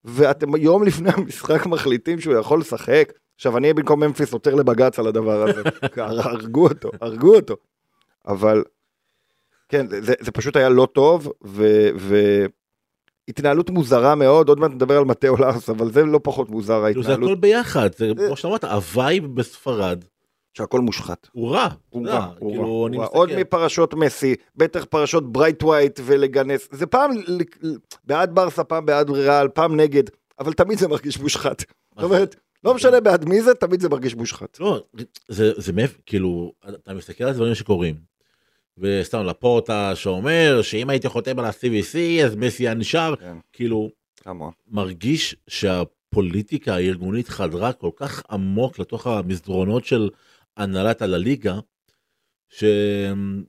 [0.06, 3.14] ואתם יום לפני המשחק מחליטים שהוא יכול לשחק.
[3.36, 5.62] עכשיו אני במקום ממפיס עותר לבג"ץ על הדבר הזה,
[5.98, 7.56] הרגו אותו, הרגו אותו.
[8.28, 8.64] אבל
[9.70, 11.90] כן, זה, זה פשוט היה לא טוב, ו...
[11.98, 12.16] ו...
[13.30, 17.04] התנהלות מוזרה מאוד, עוד מעט נדבר על מתאו לאוס, אבל זה לא פחות מוזר כאילו
[17.04, 20.04] זה ההתנהלות, הכל ביחד, זה זה- כמו שאמרת, הווייב בספרד
[20.54, 21.28] שהכל מושחת.
[21.32, 21.68] הוא רע.
[21.90, 23.06] הוא רע, הוא כאילו, רע, הוא רע.
[23.06, 27.12] עוד מפרשות מסי, בטח פרשות ברייתווייט ולגנס, זה פעם
[28.04, 30.04] בעד ברסה, פעם בעד ריאל, פעם נגד,
[30.40, 31.64] אבל תמיד זה מרגיש מושחת.
[31.96, 34.60] זאת אומרת, לא משנה בעד מי זה, תמיד זה מרגיש מושחת.
[34.60, 34.84] לא,
[35.28, 37.96] זה, זה מאיפה, כאילו, אתה מסתכל על דברים שקורים,
[38.78, 43.38] וסתם לפורטה שאומר שאם הייתי חותם על ה-CVC אז מסי היה נשאר, כן.
[43.54, 43.90] כאילו,
[44.26, 44.52] המון.
[44.68, 50.10] מרגיש שהפוליטיקה הארגונית חדרה כל כך עמוק לתוך המסדרונות של
[50.58, 51.60] הנהלת על הליגה,
[52.50, 52.64] ש...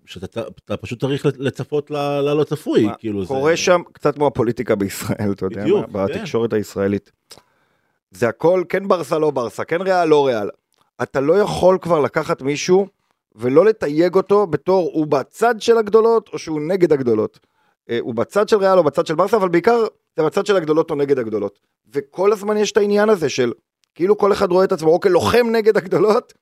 [0.07, 3.29] שאתה אתה פשוט צריך לצפות ללא צפוי, מה, כאילו זה...
[3.29, 7.13] קורה שם קצת כמו הפוליטיקה בישראל, אתה יודע, בדיוק, מה, בתקשורת הישראלית.
[8.11, 10.49] זה הכל כן ברסה, לא ברסה, כן ריאל, לא ריאל.
[11.03, 12.87] אתה לא יכול כבר לקחת מישהו
[13.37, 17.39] ולא לתייג אותו בתור הוא בצד של הגדולות או שהוא נגד הגדולות.
[17.91, 19.85] אה, הוא בצד של ריאל או בצד של ברסה, אבל בעיקר
[20.17, 21.59] זה בצד של הגדולות או נגד הגדולות.
[21.93, 23.53] וכל הזמן יש את העניין הזה של
[23.95, 26.33] כאילו כל אחד רואה את עצמו או כלוחם נגד הגדולות,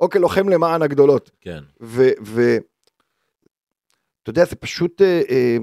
[0.00, 1.30] או כלוחם למען הגדולות.
[1.40, 2.08] כן, ו...
[2.24, 2.56] ו...
[4.22, 5.56] אתה יודע, זה פשוט אה, אה,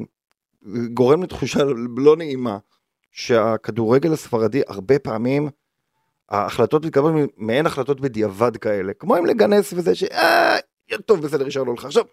[0.93, 1.59] גורם לתחושה
[1.97, 2.57] לא נעימה,
[3.11, 5.49] שהכדורגל הספרדי הרבה פעמים,
[6.29, 10.03] ההחלטות מתקבלות מעין החלטות בדיעבד כאלה, כמו אם לגנס וזה ש...
[10.03, 10.57] אה,
[11.05, 11.85] טוב, בסדר, ישאר לו לך.
[11.85, 12.03] עכשיו,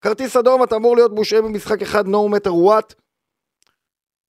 [0.00, 2.94] כרטיס אדום, אתה אמור להיות מושעה במשחק אחד, no matter what,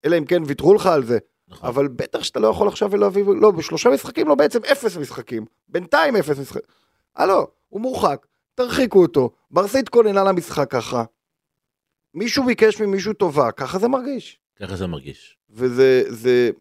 [0.06, 1.18] אלא אם כן ויתרו לך על זה.
[1.48, 1.70] נכון.
[1.70, 5.46] אבל בטח שאתה לא יכול עכשיו להביא, לא, בשלושה משחקים, לא, בעצם אפס משחקים.
[5.68, 6.62] בינתיים אפס משחקים.
[7.16, 8.26] הלו, הוא מורחק,
[8.56, 9.30] תרחיקו אותו.
[9.52, 11.04] ברסה התכוננה למשחק ככה.
[12.14, 14.40] מישהו ביקש ממישהו טובה, ככה זה מרגיש.
[14.60, 15.38] ככה זה מרגיש.
[15.50, 16.52] וזה, זה,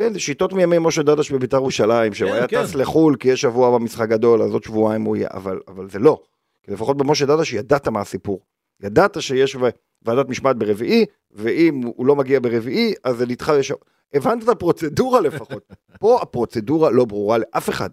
[0.00, 2.62] כן, זה שיטות מימי משה דדש בביתר ירושלים, שהוא כן, היה כן.
[2.62, 5.98] טס לחו"ל כי יש שבוע במשחק גדול, אז עוד שבועיים הוא יהיה, אבל, אבל זה
[5.98, 6.20] לא.
[6.62, 8.40] כי לפחות במשה דדש ידעת מה הסיפור.
[8.82, 9.56] ידעת שיש
[10.02, 13.74] ועדת משמעת ברביעי, ואם הוא לא מגיע ברביעי, אז זה נדחה לשם.
[14.14, 15.62] הבנת את הפרוצדורה לפחות.
[16.00, 17.90] פה הפרוצדורה לא ברורה לאף אחד.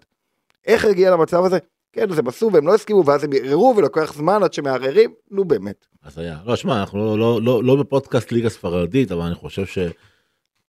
[0.66, 1.58] איך הגיע למצב הזה?
[1.92, 5.86] כן, זה בסוף, והם לא הסכימו, ואז הם ערערו, ולוקח זמן עד שמערערים, נו באמת.
[6.02, 6.38] אז היה.
[6.46, 9.64] לא, שמע, אנחנו לא, לא, לא, לא בפודקאסט ליגה ספרדית, אבל אני חושב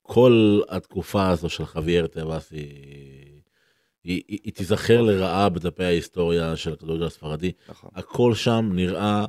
[0.09, 3.41] שכל התקופה הזו של חוויאר טבעס היא,
[4.03, 7.51] היא, היא, היא תיזכר לרעה בדפי ההיסטוריה של הכדורגל הספרדי.
[7.69, 7.89] נכון.
[7.93, 9.25] הכל שם נראה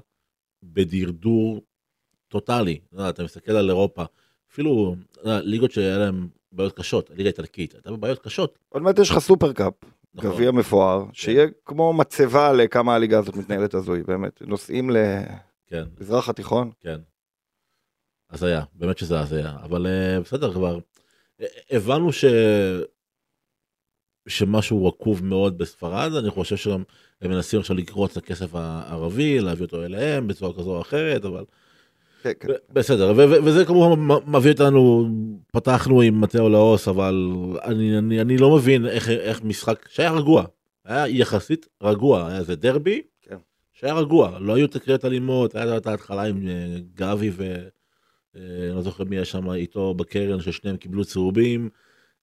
[0.62, 1.60] בדרדור
[2.28, 2.80] טוטאלי.
[3.08, 4.04] אתה, מסתכל על אירופה,
[4.52, 8.58] אפילו ליגות שהיה להם בעיות קשות, הליגה האיטלקית, הייתה בבעיות קשות.
[8.68, 9.74] עוד מעט יש לך סופרקאפ,
[10.14, 10.30] נכון.
[10.30, 14.42] גביע מפואר, שיהיה כמו מצבה לכמה הליגה הזאת מתנהלת הזוי, באמת.
[14.46, 14.90] נוסעים
[15.66, 16.70] כן, למזרח התיכון.
[16.80, 17.00] כן.
[18.32, 20.78] הזיה, באמת שזה הזיה, אבל אה, בסדר כבר.
[21.40, 22.24] אה, הבנו ש...
[24.28, 26.84] שמשהו רקוב מאוד בספרד, אני חושב שהם
[27.22, 31.44] הם מנסים עכשיו לקרוץ את הכסף הערבי, להביא אותו אליהם בצורה כזו או אחרת, אבל
[32.22, 32.48] כן, כן.
[32.72, 35.08] בסדר, וזה כמובן מביא אותנו,
[35.52, 37.32] פתחנו עם מתאו לאוס, אבל
[37.64, 40.44] אני, אני, אני לא מבין איך, איך משחק שהיה רגוע,
[40.84, 43.36] היה יחסית רגוע, היה איזה דרבי, כן.
[43.72, 47.68] שהיה רגוע, לא היו תקריות אלימות, היה את ההתחלה עם אה, גבי ו...
[48.36, 51.68] אה, אני לא זוכר מי היה שם איתו בקרן, ששניהם קיבלו צהובים.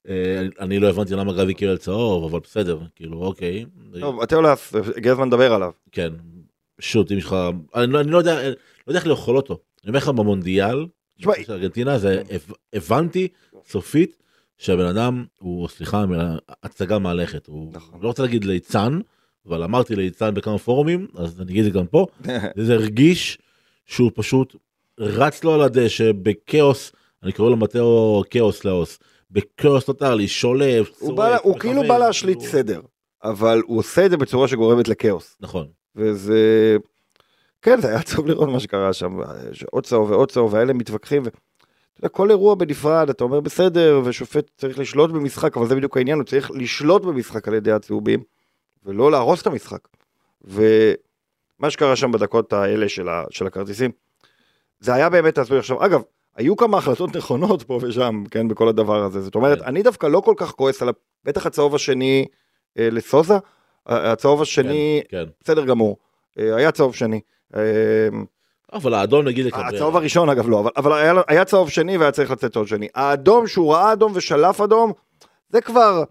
[0.07, 3.65] אה, אני- לא הבנתי למה גבי קיבל צהוב, אבל בסדר, כאילו, אוקיי.
[3.99, 5.71] טוב, מתאו לאס, הגיע הזמן לדבר עליו.
[5.91, 6.13] כן,
[6.79, 7.35] שוט, אם יש לך,
[7.75, 8.55] אני לא, אני לא יודע, לא
[8.87, 9.59] יודע איך לאכול אותו.
[9.83, 10.85] אני אומר לך במונדיאל,
[11.19, 13.27] של ארגנטינה, זה, הב- הבנתי
[13.67, 14.17] סופית
[14.57, 16.05] שהבן אדם הוא, סליחה,
[16.63, 17.47] הצגה מהלכת.
[17.47, 17.99] הוא נכון.
[18.01, 18.99] לא רוצה להגיד ליצן,
[19.45, 22.05] אבל אמרתי ליצן בכמה פורומים, אז אני אגיד את זה גם פה.
[22.65, 23.37] זה הרגיש
[23.85, 24.55] שהוא פשוט
[24.99, 26.91] רץ לו על הדשא בכאוס,
[27.23, 28.99] אני קורא לו מתאו כאוס לאוס,
[29.31, 32.81] בכאוס טוטאלי, שולף, הוא בא- צורף, הוא כאילו בא להשליט כאילו- סדר,
[33.23, 35.37] אבל הוא עושה את זה בצורה שגורמת לכאוס.
[35.41, 36.77] נכון, וזה...
[37.61, 39.17] כן, זה היה עצוב לראות מה שקרה שם,
[39.71, 41.23] עוד צהוב ועוד צהוב, והאלה מתווכחים.
[41.25, 41.29] ו...
[42.11, 46.25] כל אירוע בנפרד, אתה אומר בסדר, ושופט צריך לשלוט במשחק, אבל זה בדיוק העניין, הוא
[46.25, 48.23] צריך לשלוט במשחק על ידי הצהובים,
[48.85, 49.87] ולא להרוס את המשחק.
[50.47, 50.63] ו...
[51.59, 53.91] מה שקרה שם בדקות האלה של, ה, של הכרטיסים,
[54.79, 55.85] זה היה באמת הזוי עכשיו.
[55.85, 56.01] אגב,
[56.35, 59.21] היו כמה החלטות נכונות פה ושם, כן, בכל הדבר הזה.
[59.21, 59.65] זאת אומרת, כן.
[59.65, 60.89] אני דווקא לא כל כך כועס על,
[61.23, 62.25] בטח הצהוב השני
[62.79, 63.37] אה, לסוזה,
[63.85, 65.23] הצהוב השני, כן.
[65.43, 65.97] בסדר גמור,
[66.39, 67.19] אה, היה צהוב שני.
[67.55, 67.61] אה,
[68.73, 69.67] אבל האדום נגיד לקבררה.
[69.67, 72.87] הצהוב הראשון אגב לא, אבל, אבל היה, היה צהוב שני והיה צריך לצאת צהוב שני.
[72.95, 74.91] האדום שהוא ראה אדום ושלף אדום,
[75.49, 76.03] זה כבר,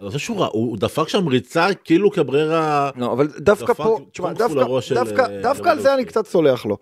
[0.00, 3.98] אני חושב שהוא ראה, הוא דפק שם ריצה כאילו קבררה, לא, אבל דווקא דפק פה,
[4.12, 6.04] תשמע, דווקא, לראש של, דווקא, אה, דווקא על זה אני.
[6.04, 6.76] קצת סולח לו.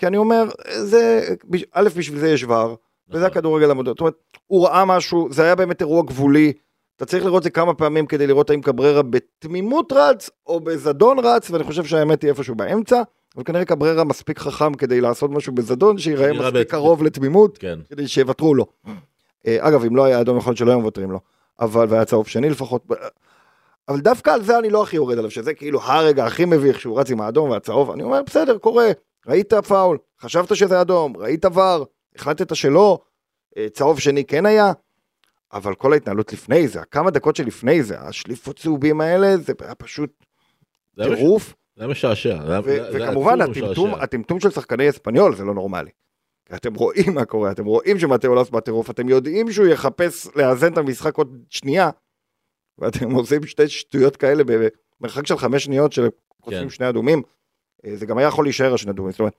[0.00, 0.44] כי אני אומר,
[0.82, 1.28] זה,
[1.72, 2.76] א', בשביל זה יש ור,
[3.08, 3.22] וזה נכון.
[3.22, 3.92] הכדורגל המודרני.
[3.94, 4.14] זאת אומרת,
[4.46, 6.52] הוא ראה משהו, זה היה באמת אירוע גבולי.
[6.96, 11.18] אתה צריך לראות את זה כמה פעמים כדי לראות האם קבררה בתמימות רץ, או בזדון
[11.18, 13.02] רץ, ואני חושב שהאמת היא איפשהו באמצע.
[13.36, 17.78] אבל כנראה קבררה מספיק חכם כדי לעשות משהו בזדון, שיראה מספיק בת- קרוב לתמימות, כן.
[17.90, 18.66] כדי שיוותרו לו.
[19.46, 21.20] אה, אגב, אם לא היה אדום, יכול להיות שלא היו מוותרים לו.
[21.60, 22.84] אבל, והיה צהוב שני לפחות.
[23.88, 27.00] אבל דווקא על זה אני לא הכי יורד עליו, שזה כאילו הרגע הכי מביך שהוא
[27.00, 27.90] רץ עם האדום והצהוב.
[27.90, 28.86] אני אומר, בסדר, קורה,
[29.26, 32.98] ראית פאול, חשבת שזה אדום, ראית ור, החלטת שלא,
[33.56, 34.72] אה, צהוב שני כן היה,
[35.52, 40.24] אבל כל ההתנהלות לפני זה, הכמה דקות שלפני זה, השליפות צהובים האלה, זה היה פשוט
[41.02, 41.54] טירוף.
[41.76, 42.38] זה היה משעשע.
[42.64, 43.38] וכמובן
[44.00, 45.90] הטמטום, של שחקני אספניול זה לא נורמלי.
[46.54, 50.78] אתם רואים מה קורה, אתם רואים שמטאו לוס בטירוף, אתם יודעים שהוא יחפש לאזן את
[50.78, 51.90] המשחק עוד שנייה,
[52.78, 54.42] ואתם עושים שתי שטויות כאלה
[55.00, 56.08] במרחק של חמש שניות של
[56.40, 56.70] חוטפים כן.
[56.70, 57.22] שני אדומים,
[57.94, 59.36] זה גם היה יכול להישאר השני אדומים, זאת אומרת,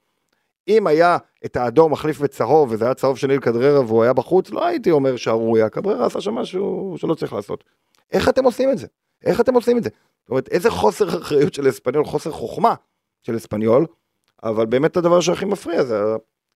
[0.68, 4.50] אם היה את האדום מחליף בצהוב, וזה היה צהוב של ניל קדררה והוא היה בחוץ,
[4.50, 7.64] לא הייתי אומר שערוריה, קבררה עשה שם משהו שלא צריך לעשות.
[8.12, 8.86] איך אתם עושים את זה?
[9.24, 9.90] איך אתם עושים את זה?
[10.22, 12.74] זאת אומרת, איזה חוסר אחריות של אספניול, חוסר חוכמה
[13.22, 13.86] של אספניול,
[14.42, 16.02] אבל באמת הדבר שהכי מפריע זה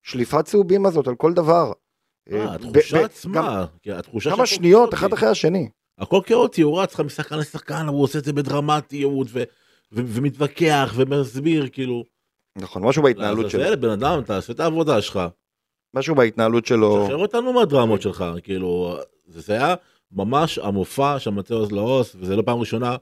[0.07, 1.73] השליפת צהובים הזאת על כל דבר.
[2.33, 4.95] אה, אה, התחושה עצמה, התחושה כמה שניות.
[4.95, 5.69] אחד אחרי השני.
[5.99, 9.29] הכל כאוטי, הוא רץ לך משחקן לשחקן, הוא עושה את זה בדרמטיות,
[9.93, 12.05] ומתווכח, ומסביר, כאילו,
[12.57, 13.61] נכון, משהו בהתנהלות שלו.
[13.61, 15.21] לעזאזל, בן אדם, תעשה את העבודה שלך,
[15.95, 17.05] משהו בהתנהלות שלו.
[17.05, 19.75] שחרר אותנו מהדרמות שלך, כאילו, זה היה
[20.13, 22.97] ממש המופע של מתאוס לאוס, וזה לא פעם ראשונה,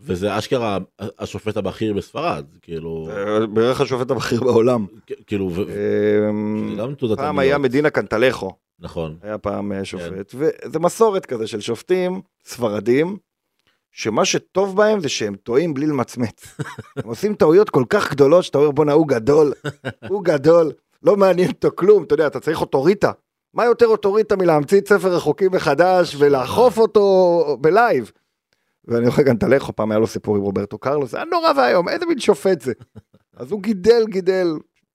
[0.00, 3.08] וזה אשכרה השופט הבכיר בספרד, כאילו,
[3.52, 4.86] בערך השופט הבכיר בעולם.
[5.26, 5.50] כאילו,
[6.98, 7.38] תעודת פעם.
[7.38, 13.16] היה מדינה קנטלחו, נכון, היה פעם אה, שופט, וזה מסורת כזה של שופטים ספרדים,
[13.98, 16.44] שמה שטוב בהם זה שהם טועים בלי למצמץ.
[16.96, 19.52] הם עושים טעויות כל כך גדולות שאתה אומר בואנה הוא גדול,
[20.08, 20.72] הוא גדול,
[21.02, 23.12] לא מעניין אותו כלום, אתה יודע, אתה צריך אוטוריטה.
[23.54, 28.12] מה יותר אוטוריטה מלהמציא את ספר החוקים מחדש ולאכוף אותו בלייב?
[28.84, 31.88] ואני זוכר גם טלחו, פעם היה לו סיפור עם רוברטו קרלוס, זה היה נורא ואיום,
[31.88, 32.72] איזה מין שופט זה.
[33.36, 34.48] אז הוא גידל, גידל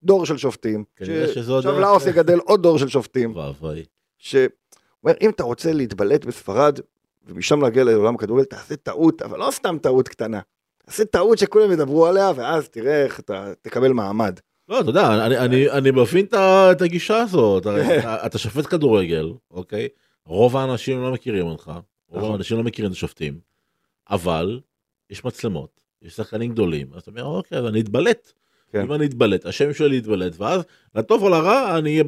[0.03, 0.83] דור של שופטים.
[0.95, 1.79] כנראה ש- שזו עכשיו.
[1.79, 3.35] לאוס יגדל עוד דור של שופטים.
[3.37, 3.83] ואבוי.
[4.17, 6.79] שאומר, אם אתה רוצה להתבלט בספרד,
[7.25, 10.39] ומשם להגיע לעולם הכדורגל, תעשה טעות, אבל לא סתם טעות קטנה.
[10.85, 14.39] תעשה טעות שכולם ידברו עליה, ואז תראה איך אתה תקבל מעמד.
[14.69, 16.25] לא, אתה יודע, אני, אני, אני מבין
[16.71, 19.87] את הגישה הזאת, אתה, אתה שופט כדורגל, אוקיי?
[20.25, 21.71] רוב האנשים לא מכירים אותך,
[22.07, 22.31] רוב נכון.
[22.31, 23.39] האנשים לא מכירים את השופטים,
[24.09, 24.59] אבל
[25.09, 28.33] יש מצלמות, יש שחקנים גדולים, אז אתה אומר, אוקיי, אז אני אתבלט.
[28.73, 28.81] כן.
[28.81, 30.61] אם אני אתבלט, השם שלי יתבלט, ואז
[30.95, 32.03] לטוב או לרע אני אהיה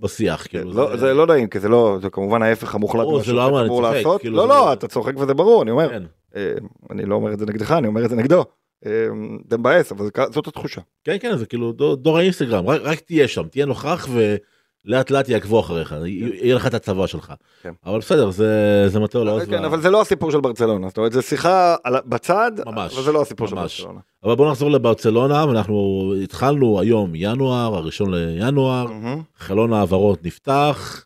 [0.00, 0.72] בשיח, כאילו.
[0.72, 3.66] לא, זה לא נעים, כי זה לא, זה כמובן ההפך המוחלט ממה זה לא אני
[3.66, 4.20] אמור צוחק, לעשות.
[4.20, 5.88] כאילו לא, זה לא, לא- אתה צוחק וזה ברור, אני אומר.
[5.88, 6.02] כן,
[6.36, 6.52] אה,
[6.90, 8.44] אני לא אומר את זה נגדך, אני אומר את זה נגדו.
[8.86, 9.06] אה,
[9.50, 10.80] זה מבאס, אבל זה זאת התחושה.
[11.04, 14.40] כן, כן, זה כאילו דור, האינסטגרם, רק, רק תהיה שם, תהיה נוכח ולאט
[14.88, 16.08] לאט יעקבו אחריך, י-
[16.42, 17.32] יהיה לך את הצבא שלך.
[17.62, 17.72] כן.
[17.86, 18.48] אבל בסדר, זה,
[18.88, 19.42] זה מטה לעוז.
[19.48, 23.02] כן, אבל זה לא הסיפור של ברצלונה, זאת אומרת, זה שיחה על בצד, ממש, אבל
[23.02, 23.80] זה לא הסיפור של ממש.
[23.80, 24.00] ברצלונה.
[24.24, 29.22] אבל בוא נחזור לברצלונה, ואנחנו התחלנו היום ינואר, הראשון לינואר, מהמם.
[29.38, 31.04] חלון העברות נפתח.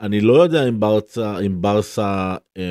[0.00, 2.62] אני לא יודע אם ברצה, אם ברסה אמ,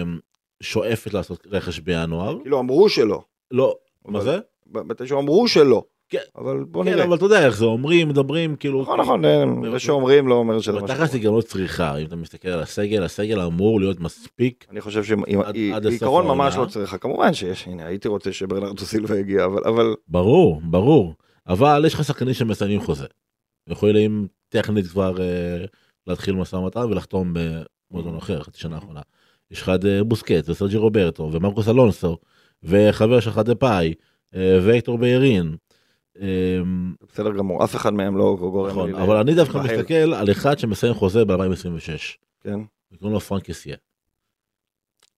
[0.63, 2.37] שואפת לעשות רכש בינואר.
[2.41, 3.21] כאילו אמרו שלא.
[3.51, 3.75] לא,
[4.07, 4.39] מה זה?
[4.73, 5.83] מתישהו אמרו שלא.
[6.14, 6.20] כן.
[6.41, 7.03] אבל בוא כן, נראה.
[7.03, 8.82] אבל אתה יודע איך זה, אומרים, מדברים, כאילו...
[8.82, 9.24] נכון, נכון,
[9.72, 11.20] זה שאומרים לא אומר שזה אבל מה תכל'ס שקורה.
[11.22, 14.66] היא גם לא צריכה, אם אתה מסתכל על הסגל, הסגל אמור להיות מספיק.
[14.72, 15.16] אני חושב
[15.84, 16.55] בעיקרון ממש.
[16.55, 16.97] לא צריכה.
[16.97, 21.14] כמובן שיש, הנה, הייתי רוצה שברנרדו סילבה יגיע, אבל- אבל ברור, ברור.
[21.47, 23.05] אבל יש לך שחקנים שמסיימים חוזה.
[23.70, 25.66] יכולים טכנית כבר אה,
[26.07, 29.01] להתחיל משא ומתן ולחתום במועדון אחר חצי שנה האחרונה.
[29.51, 32.18] יש לך את אה, בוסקט וסרג'י רוברטו ומרקוס אלונסו
[32.64, 33.93] וחבר שלך דה פאי
[34.36, 35.55] אה, והקטור ביירין.
[37.11, 39.57] בסדר גמור, אף אחד מהם לא גורם נכון, לי אבל אני דווקא.
[39.57, 42.18] מסתכל על אחד שמסיים חוזה ב-2026.
[42.41, 42.59] כן.
[42.99, 43.76] קוראים לו פרנק קסיה.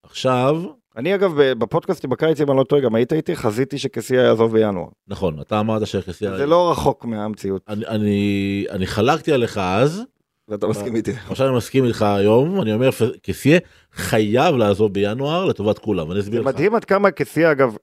[0.04, 0.64] עכשיו,
[0.98, 4.88] אני אגב בפודקאסטים בקיץ אם אני לא טועה גם היית איתי חזיתי שקסיה יעזוב בינואר.
[5.08, 6.38] נכון, אתה אמרת שקסיה...
[6.38, 10.04] זה לא רחוק מהמציאות אני, אני, אני חלקתי עליך אז,
[10.48, 11.12] ואתה מסכים איתי.
[11.30, 12.90] עכשיו אני מסכים איתך היום, אני אומר
[13.22, 13.60] קסיה
[13.94, 16.48] חייב לעזוב בינואר לטובת כולם, אני אסביר לך.
[16.48, 17.76] מדהים עד כמה קסיה אגב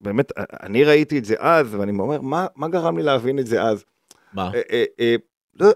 [0.00, 0.32] באמת,
[0.62, 3.84] אני ראיתי את זה אז, ואני אומר, מה, מה גרם לי להבין את זה אז?
[4.32, 4.50] מה?
[4.54, 5.16] אה, אה, אה,
[5.60, 5.70] לא,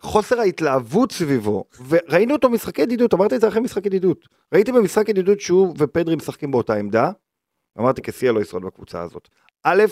[0.00, 4.28] חוסר ההתלהבות סביבו, וראינו אותו משחקי ידידות, אמרתי את זה אחרי משחק ידידות.
[4.54, 7.10] ראיתי במשחק ידידות שהוא ופדרי משחקים באותה עמדה,
[7.78, 9.28] אמרתי קסיה לא ישרוד בקבוצה הזאת.
[9.62, 9.84] א',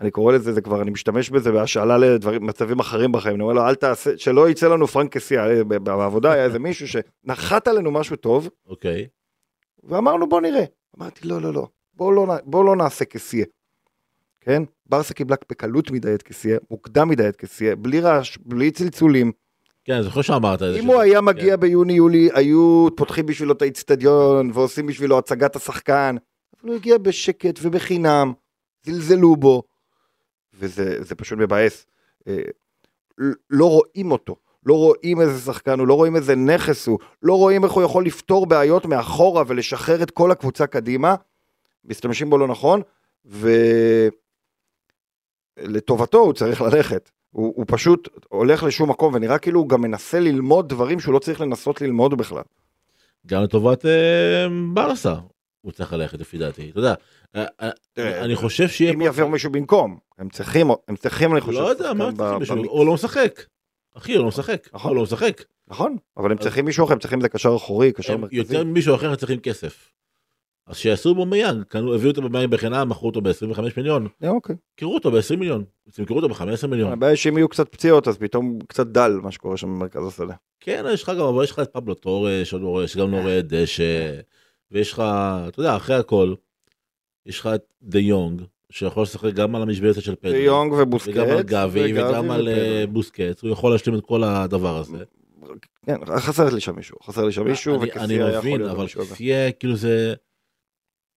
[0.00, 3.54] אני קורא לזה, זה כבר, אני משתמש בזה בהשאלה לדברים, מצבים אחרים בחיים, אני אומר
[3.54, 7.90] לו, אל תעשה, שלא יצא לנו פרנק קסיה, אה, בעבודה היה איזה מישהו שנחת עלינו
[7.90, 9.06] משהו טוב, אוקיי.
[9.84, 10.64] ואמרנו בוא נראה.
[10.98, 13.44] אמרתי לא, לא, לא, בוא לא, בוא לא נעשה קסיה.
[14.40, 14.62] כן?
[14.86, 19.32] ברסה קיבלה בקלות מדי את קסיה, מוקדם מדי את קסיה, בלי רעש, בלי צלצולים.
[19.84, 20.78] כן, אני זוכר שאמרת את זה.
[20.78, 21.24] אם הוא היה כן.
[21.24, 26.16] מגיע ביוני-יולי, היו פותחים בשבילו את האיצטדיון ועושים בשבילו הצגת השחקן.
[26.62, 28.32] אבל הוא הגיע בשקט ובחינם,
[28.86, 29.62] זלזלו בו,
[30.54, 31.86] וזה זה פשוט מבאס.
[32.28, 32.42] אה,
[33.50, 34.36] לא רואים אותו,
[34.66, 38.06] לא רואים איזה שחקן הוא, לא רואים איזה נכס הוא, לא רואים איך הוא יכול
[38.06, 41.14] לפתור בעיות מאחורה ולשחרר את כל הקבוצה קדימה.
[41.84, 42.82] משתמשים בו לא נכון,
[45.58, 47.10] ולטובתו הוא צריך ללכת.
[47.30, 51.18] הוא, הוא פשוט הולך לשום מקום ונראה כאילו הוא גם מנסה ללמוד דברים שהוא לא
[51.18, 52.42] צריך לנסות ללמוד בכלל.
[53.26, 55.14] גם לטובת אה, ברסה.
[55.60, 56.70] הוא צריך ללכת לפי דעתי.
[56.70, 56.94] אתה יודע,
[57.36, 57.44] אה,
[57.98, 58.92] אה, אני חושב שיהיה...
[58.92, 62.56] אם יביאו מישהו במקום, הם צריכים, הם צריכים אני חושב, לא יודע, מה צריך מישהו?
[62.56, 63.40] הוא לא משחק.
[63.94, 64.68] אחי, הוא לא משחק.
[64.72, 64.90] נכון.
[64.90, 65.42] הוא לא משחק.
[65.68, 68.36] נכון, אבל הם צריכים מישהו אחר, הם צריכים איזה קשר אחורי, קשר הם מרכזי.
[68.36, 69.92] יותר ממישהו אחר צריכים כסף.
[70.66, 74.56] אז שיעשו אובמיאנג, קנו- הביאו את אובמיאנג בחינם, מכרו אותו ב-25 מיליון, אה, אוקיי.
[74.76, 75.64] קראו אותו ב-20 מיליון,
[75.98, 76.92] ימכרו אותו ב-15 מיליון.
[76.92, 80.34] הבעיה היא שאם יהיו קצת פציעות, אז פתאום קצת דל מה שקורה שם במרכז השדה.
[80.60, 82.50] כן, יש לך גם, אבל יש לך את פבלו טורה,
[82.86, 84.14] שגם לא רואה דשא,
[84.70, 85.02] ויש לך,
[85.48, 86.34] אתה יודע, אחרי הכל,
[87.26, 91.10] יש לך את דה יונג, שיכול לשחק גם על המשבצת של פדרי, יונג ובוסקט.
[91.16, 92.48] וגם על גבי, וגם על.
[92.48, 95.04] אה, בוסקט, הוא יכול להשלים את כל הדבר הזה.
[95.86, 98.86] כן, חסר לי שם מישהו, חסר לי שם מישהו, אני- מבין, אבל.
[98.88, 100.14] קסייה, כאילו זה...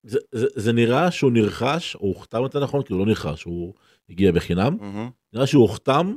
[0.03, 3.73] זה, זה, זה נראה שהוא נרכש, או הוחתם יותר נכון, כי הוא לא נרכש, הוא
[4.09, 5.09] הגיע בחינם, מהמם.
[5.33, 6.13] נראה שהוא הוחתם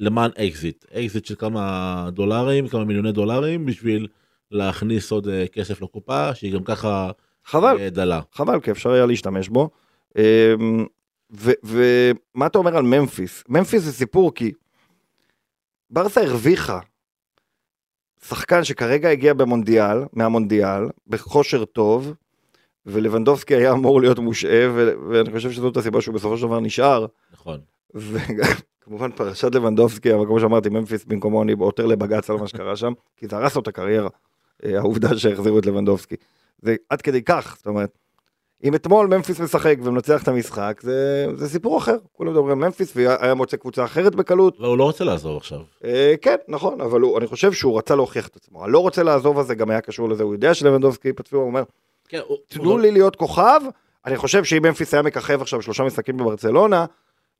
[0.00, 4.08] למען אקזיט, אקזיט של כמה דולרים, כמה מיליוני דולרים, בשביל
[4.50, 7.10] להכניס עוד אה, כסף לקופה, שהיא גם ככה
[7.44, 8.20] חבל, אה, דלה.
[8.32, 9.70] חבל, כי אפשר היה להשתמש בו.
[10.18, 10.86] אמ,
[11.64, 13.44] ומה אתה אומר על ממפיס?
[13.48, 14.52] ממפיס זה סיפור כי
[15.90, 16.78] ברסה הרוויחה
[18.24, 22.14] שחקן שכרגע הגיע במונדיאל, מהמונדיאל, בכושר טוב,
[22.86, 27.06] ולבנדובסקי היה אמור להיות מושעה, ו- ואני חושב שזאת הסיבה שהוא בסופו של דבר נשאר.
[27.32, 27.60] נכון.
[27.94, 32.92] וכמובן פרשת לבנדובסקי, אבל כמו שאמרתי, ממפיס במקומו אני עותר לבג"ץ על מה שקרה שם,
[33.16, 34.08] כי זה הרס לו את הקריירה,
[34.64, 36.16] אה, העובדה שהחזירו את לבנדובסקי.
[36.62, 37.98] זה עד כדי כך, זאת אומרת,
[38.64, 41.96] אם אתמול ממפיס משחק ומנצח את המשחק, זה, זה סיפור אחר.
[42.12, 44.56] כולם מדברים על ממפיס, והיה מוצא קבוצה אחרת בקלות.
[44.58, 45.60] אבל הוא לא רוצה לעזוב עכשיו.
[45.84, 48.64] אה, כן, נכון, אבל הוא, אני חושב שהוא רצה להוכיח את עצמו.
[48.64, 51.62] הלא רוצה לעזוב הזה גם היה קשור לזה, הוא יודע שלבנדובסקי פצוע, הוא אומר,
[52.14, 53.60] כן, תנו לי להיות כוכב,
[54.06, 56.84] אני חושב שאם ממפיס היה מככב עכשיו שלושה משחקים בברצלונה,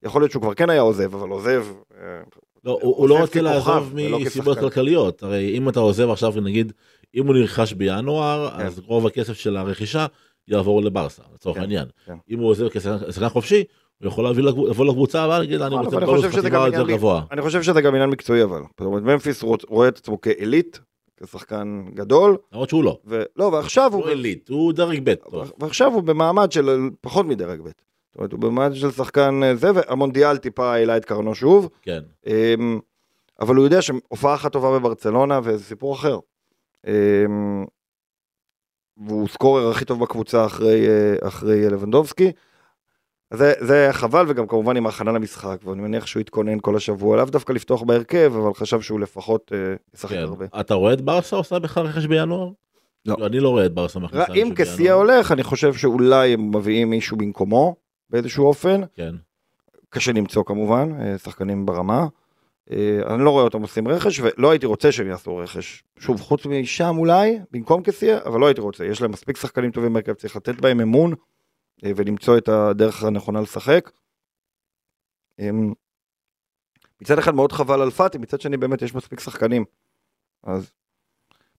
[0.02, 1.66] יכול להיות שהוא כבר כן היה עוזב, אבל עוזב,
[2.00, 2.20] אה,
[2.64, 4.58] לא, הוא, הוא לא רוצה לעזוב מסיבות.
[4.58, 5.22] כלכליות.
[5.22, 6.72] הרי אם אתה עוזב עכשיו, נגיד,
[7.14, 8.66] אם הוא נרכש בינואר, כן.
[8.66, 10.06] אז רוב הכסף של הרכישה
[10.48, 11.86] יעבור לברסה, לצורך כן, העניין.
[12.06, 12.14] כן.
[12.30, 13.64] אם הוא עוזב כשחקן חופשי,
[14.00, 17.22] הוא יכול להביא לבוא לקבוצה הבאה, להגיד, אני רוצה שזה חתימה יותר עניין גבוה.
[17.32, 18.62] אני חושב שזה גם עניין מקצועי אבל.
[18.70, 20.78] זאת אומרת, ממפיס רואה את עצמו כאליט,
[21.24, 22.98] כשחקן גדול, למרות שהוא לא.
[23.04, 24.06] ולא, ועכשיו הוא הוא...
[24.06, 25.14] לא עילית, הוא דרג ב'.
[25.58, 27.64] ועכשיו הוא במעמד של פחות מדרג ב'.
[28.14, 31.68] זאת אומרת, הוא במעמד של שחקן אה, זה, והמונדיאל טיפה העלה את קרנו שוב.
[31.82, 32.00] כן.
[32.26, 32.80] אמ,
[33.40, 36.18] אבל הוא יודע שהופעה אחת טובה בברצלונה וזה סיפור אחר.
[36.86, 37.64] אמ,
[38.96, 42.32] והוא סקורר הכי טוב בקבוצה אחרי, אה, אחרי לבנדובסקי.
[43.37, 47.24] זה, זה חבל וגם כמובן עם ההכנה למשחק ואני מניח שהוא התכונן כל השבוע לאו
[47.24, 50.18] דווקא לפתוח בהרכב אבל חשב שהוא לפחות אה, ישחק כן.
[50.18, 50.47] הרבה.
[50.61, 52.51] אתה רואה את ברסה עושה בכלל רכש בינואר?
[53.07, 53.16] לא.
[53.26, 54.93] אני לא רואה את ברסה מכניסה אם מישהו קסיה בינואר.
[54.93, 57.76] הולך אני חושב שאולי הם מביאים מישהו במקומו
[58.11, 59.14] באיזשהו אופן כן.
[59.91, 62.07] קשה למצוא כמובן אה, שחקנים ברמה.
[62.70, 65.82] אה, אני לא רואה אותם עושים רכש ולא הייתי רוצה שהם יעשו רכש.
[65.99, 69.93] שוב חוץ משם אולי במקום קסיה אבל לא הייתי רוצה יש להם מספיק שחקנים טובים
[69.93, 71.14] בהרכב צריך לתת בהם אמון
[71.82, 73.90] ולמצוא את הדרך הנכונה לשחק.
[75.38, 75.72] אמ,
[77.00, 79.64] מצד אחד מאוד חבל על פאטי מצד שני באמת יש מספיק שחקנים.
[80.42, 80.72] אז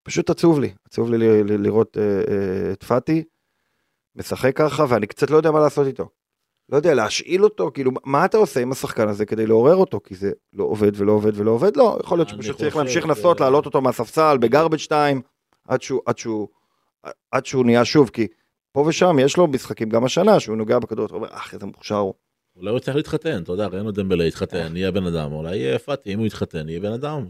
[0.03, 3.23] פשוט עצוב לי עצוב לי ל- ל- לראות אה, אה, את פאטי
[4.15, 6.09] משחק ככה ואני קצת לא יודע מה לעשות איתו.
[6.69, 9.99] לא יודע, להשאיל אותו, כאילו, מה אתה עושה עם השחקן הזה כדי לעורר אותו?
[10.03, 11.77] כי זה לא עובד ולא עובד ולא עובד?
[11.77, 15.21] לא, יכול להיות שפשוט צריך להמשיך לנסות, להעלות אותו מהספסל בגרבג' 2,
[15.67, 16.47] עד שהוא, עד שהוא,
[17.31, 18.27] עד שהוא נהיה שוב, כי
[18.75, 21.95] פה ושם יש לו משחקים גם השנה, שהוא נוגע בכדור, אתה אומר, אך, איזה מוכשר
[21.95, 22.13] הוא.
[22.55, 26.13] אולי הוא צריך להתחתן, אתה יודע, ראינו דמבלה התחתן, יהיה בן אדם, אולי יהיה פאטי,
[26.13, 27.25] אם הוא יתחתן, יהיה בן אדם.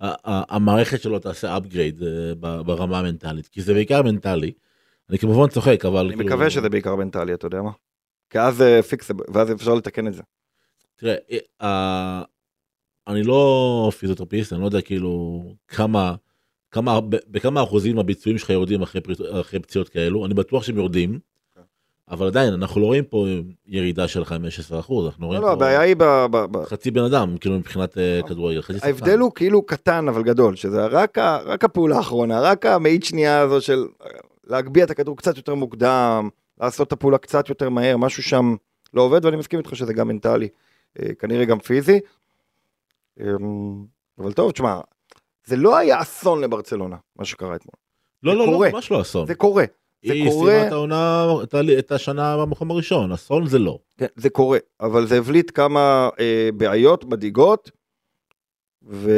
[0.00, 4.52] המערכת שלו תעשה upgrade אה, ברמה המנטלית, כי זה בעיקר מנטלי.
[5.10, 6.06] אני כמובן צוחק, אבל...
[6.06, 7.70] אני כאילו- מקווה שזה בעיקר מנטלי, אתה יודע מה?
[8.30, 10.22] כי אז זה fix, ואז אפשר לתקן את זה.
[10.96, 11.14] תראה,
[11.62, 12.22] אה,
[13.06, 16.14] אני לא פיזיותרפיסט, אני לא יודע כאילו כמה,
[16.72, 19.00] כמה, בכמה אחוזים הביצועים שלך יורדים אחרי,
[19.40, 21.18] אחרי פציעות כאלו, אני בטוח שהם יורדים,
[21.54, 21.60] כן.
[22.10, 23.26] אבל עדיין אנחנו לא רואים פה
[23.66, 26.04] ירידה של 15 אחוז, אנחנו לא, רואים לא, פה הבעיה היא ב...
[26.30, 28.86] ב- חצי בן אדם, כאילו מבחינת אה, כדורגל, חצי שחקן.
[28.86, 33.40] ההבדל הוא כאילו קטן אבל גדול, שזה רק, ה, רק הפעולה האחרונה, רק המאית שנייה
[33.40, 33.86] הזו של
[34.46, 36.28] להגביה את הכדור קצת יותר מוקדם,
[36.60, 38.54] לעשות את הפעולה קצת יותר מהר, משהו שם
[38.94, 40.48] לא עובד, ואני מסכים איתך שזה גם מנטלי,
[41.00, 42.00] אה, כנראה גם פיזי.
[43.20, 43.84] אמ,
[44.18, 44.80] אבל טוב, תשמע,
[45.44, 47.74] זה לא היה אסון לברצלונה, מה שקרה אתמול.
[48.22, 48.68] לא, זה לא, קורה.
[48.68, 49.26] לא, ממש לא אסון.
[49.26, 49.64] זה קורה,
[50.04, 50.50] זה היא קורה.
[50.52, 51.26] סיימה את העונה,
[51.78, 53.78] את השנה במקום הראשון, אסון זה לא.
[53.98, 57.70] כן, זה קורה, אבל זה הבליט כמה אה, בעיות מדאיגות,
[58.82, 59.10] ו...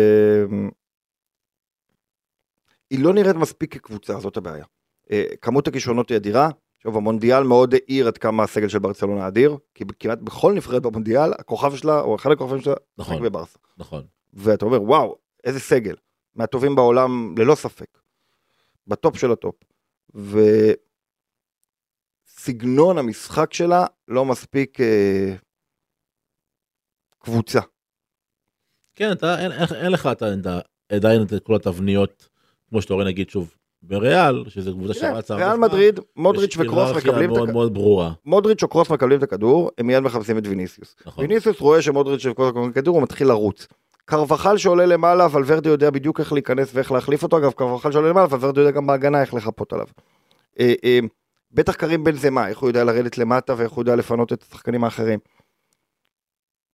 [2.91, 4.65] היא לא נראית מספיק כקבוצה, זאת הבעיה.
[5.11, 9.57] אה, כמות הכישרונות היא אדירה, עכשיו המונדיאל מאוד העיר עד כמה הסגל של ברצלונה אדיר,
[9.75, 13.59] כי כמעט בכל נבחרת במונדיאל, הכוכב שלה, או אחד הכוכבים שלה, נכון, בברסה.
[13.79, 14.03] נכון.
[14.35, 15.95] ואתה אומר, וואו, איזה סגל,
[16.35, 17.99] מהטובים בעולם ללא ספק,
[18.87, 19.55] בטופ של הטופ.
[22.29, 25.35] וסגנון המשחק שלה לא מספיק אה,
[27.19, 27.61] קבוצה.
[28.95, 30.61] כן, אתה, אין, אין, אין לך אתה, אתה,
[30.93, 32.29] עדיין את כל התבניות,
[32.69, 37.31] כמו שאתה רואה נגיד שוב, בריאל, שזה קבוצה שרצה הרבה ריאל מדריד, מודריץ' וקרוס מקבלים
[37.31, 37.55] את מאוד הכ...
[37.55, 38.13] מאוד ברורה.
[38.25, 40.97] מודריץ' או קרוס מקבלים את הכדור, הם מיד מחפשים את ויניסיוס.
[41.07, 41.25] נכון.
[41.25, 43.67] ויניסיוס רואה שמודריץ' וקרוס מקבלים את הכדור, הוא מתחיל לרוץ.
[44.05, 48.27] קרבחל שעולה למעלה, ולוורדי יודע בדיוק איך להיכנס ואיך להחליף אותו, אגב, קרבחל שעולה למעלה,
[48.31, 49.87] ולוורדי יודע גם בהגנה איך לחפות עליו.
[50.61, 50.99] אה, אה,
[51.53, 54.85] בטח קרים בן זמה, איך הוא יודע לרדת למטה ואיך הוא יודע לפנות את השחקנים
[54.85, 55.19] האחרים.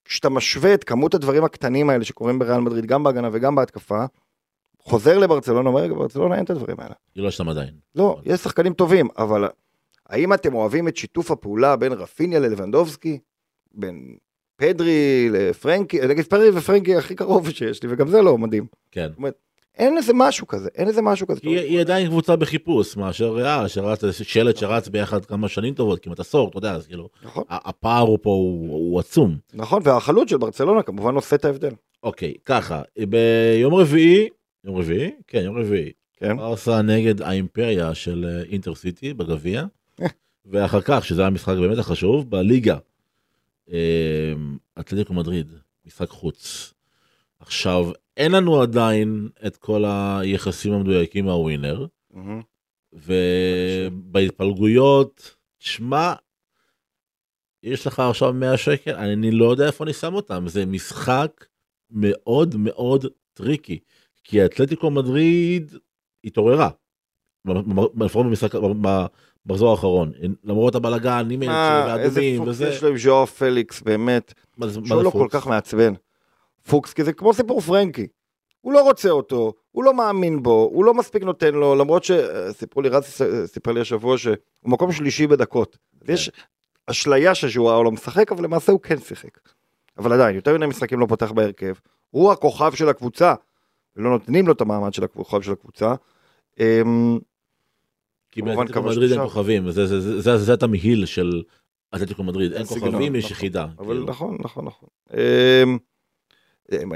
[0.05, 4.05] כשאתה משווה את כמות הדברים הקטנים האלה שקורים בריאל מדריד, גם בהגנה וגם בהתקפה,
[4.83, 6.95] חוזר לברצלונה, אומר, ברצלונה אין את הדברים האלה.
[7.15, 7.75] היא לא שם עדיין.
[7.95, 9.49] לא, יש שחקנים טובים, אבל
[10.09, 13.19] האם אתם אוהבים את שיתוף הפעולה בין רפיניה ללבנדובסקי?
[13.73, 14.17] בין
[14.61, 18.67] פדרי לפרנקי, נגיד פדרי ופרנקי הכי קרוב שיש לי, וגם זה לא מדהים.
[18.91, 19.09] כן.
[19.79, 21.41] אין איזה משהו כזה, אין איזה משהו כזה.
[21.43, 26.21] היא, היא עדיין קבוצה בחיפוש, מאשר ריאל, שרץ, שלט שרץ ביחד כמה שנים טובות, כמעט
[26.21, 29.37] עשור, אתה יודע, אז כאילו, נכון, הפער הוא פה הוא, הוא עצום.
[29.55, 31.73] נכון, והחלוץ של ברצלונה כמובן עושה את ההבדל.
[32.03, 34.29] אוקיי, ככה, ביום רביעי,
[34.65, 35.11] יום רביעי?
[35.27, 35.93] כן, יום רביעי.
[36.17, 36.37] כן.
[36.37, 39.65] ברסה נגד האימפריה של אה, אינטר סיטי בגביע,
[40.47, 42.79] ואחר כך, שזה המשחק באמת החשוב, בליגה, אה,
[44.81, 45.53] אתלטיקו מדריד,
[45.87, 46.75] משחק חוץ.
[47.41, 51.87] עכשיו, אין לנו עדיין את כל היחסים המדויקים מהווינר.
[52.93, 56.15] ובהתפלגויות, שמע,
[57.63, 61.47] יש לך עכשיו 100 שקל, אני לא יודע איפה אני שם אותם, זה משחק
[61.91, 63.79] מאוד מאוד טריקי,
[64.25, 65.75] כי האתלטיקו מדריד
[66.25, 66.71] התעוררה,
[68.01, 68.55] לפחות במשחק,
[69.47, 70.13] במחזור האחרון,
[70.45, 74.35] למרות הבלאגן, עם מה, איזה ואדומים פוקס וזה, יש לו עם ז'ואר פליקס, באמת.
[74.85, 75.27] שהוא לא כל?
[75.31, 75.93] כך מעצבן.
[76.69, 78.07] פוקס, כי זה כמו סיפור פרנקי.
[78.61, 82.83] הוא לא רוצה אותו, הוא לא מאמין בו, הוא לא מספיק נותן לו, למרות שסיפרו
[82.83, 83.05] לי, רז
[83.47, 85.79] סיפר לי השבוע שהוא מקום שלישי בדקות.
[86.05, 86.13] כן.
[86.13, 86.31] יש
[86.87, 89.39] אשליה שז'ואר לא משחק, אבל למעשה הוא כן שיחק.
[89.99, 91.73] אבל עדיין, יותר מדי משחקים לא פותח בהרכב.
[92.11, 93.35] הוא הכוכב של הקבוצה,
[93.97, 95.95] ולא נותנים לו את המעמד של הכוכב של הקבוצה.
[98.31, 99.21] אמ, כי באתלטיקו מדריד אין.
[99.21, 101.43] כוכבים, זה- התמהיל של
[101.95, 103.37] אתלטיקו מדריד, אין כוכבים, יש נכון.
[103.37, 103.67] יחידה.
[103.79, 104.07] אבל כאילו.
[104.07, 104.89] נכון, נכון, נכון.
[105.15, 105.79] אמ,
[106.73, 106.93] אם-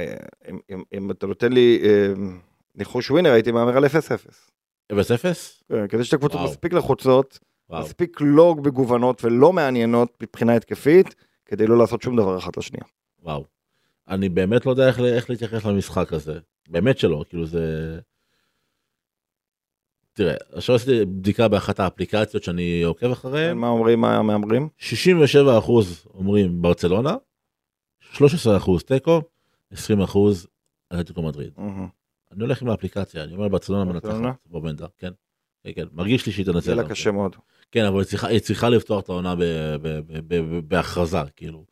[0.70, 2.40] אם- אם- אתה נותן לי אמ,
[2.74, 4.50] ניחוש ווינר, הייתי מהמר על 0-0.
[4.92, 5.62] 0-0?
[5.68, 6.40] כן, כדי שתי קבוצות.
[6.50, 7.38] מספיק לחוצות.
[7.70, 11.14] מספיק לא מגוונות ולא מעניינות מבחינה התקפית,
[11.46, 12.84] כדי לא לעשות שום דבר אחת לשנייה.
[13.22, 13.44] וואו.
[14.08, 16.38] אני באמת לא יודע איך, איך להתייחס למשחק הזה.
[16.68, 17.98] באמת שלא, כאילו זה...
[20.14, 24.68] תראה, עכשיו עשיתי בדיקה באחת האפליקציות שאני עוקב אחריהן, מה אומרים מה המהמרים?
[24.78, 27.14] 67 אחוז אומרים ברצלונה,
[28.12, 29.22] 13 אחוז תיקו,
[29.72, 30.46] 20 אחוז
[30.92, 31.52] אתלטיקו מדריד.
[32.32, 33.84] אני הולך עם האפליקציה, אני אומר ברצלונה?
[33.92, 34.12] מנצחת
[34.50, 35.10] בבנדה, כן?
[35.64, 36.66] כן, כן, מרגיש לי שהיא תנצח.
[36.66, 37.36] יהיה לה קשה מאוד.
[37.72, 39.34] כן, אבל היא צריכה, לפתוח את העונה
[40.68, 41.64] בהכרזה, כאילו.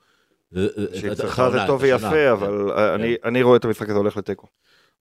[0.94, 2.28] שהיא צריכה זה טוב ויפה, כן.
[2.32, 4.46] אבל אני- אני רואה את המשחק הזה הולך לתיקו.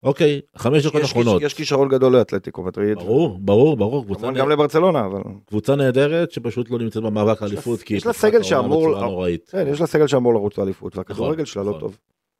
[0.03, 1.41] אוקיי, חמש דקות אחרונות.
[1.41, 2.97] יש כישרון גדול לאתלטיקו מדריד.
[2.97, 4.39] ברור, ברור, ברור, קבוצה, כמובן.
[4.39, 5.21] גם לברצלונה, אבל...
[5.45, 9.25] קבוצה נהדרת שפשוט לא נמצאת במאבק האליפות, כי יש לה סגל העונה שאמור-.
[9.51, 11.79] כן, יש לה סגל שאמור לרוץ לאליפות, והכדורגל שלה לא נכון.
[11.79, 11.97] טוב.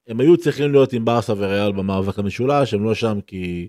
[0.07, 3.67] הם היו צריכים להיות עם ברסה וריאל במאבק המשולש, הם לא שם כי...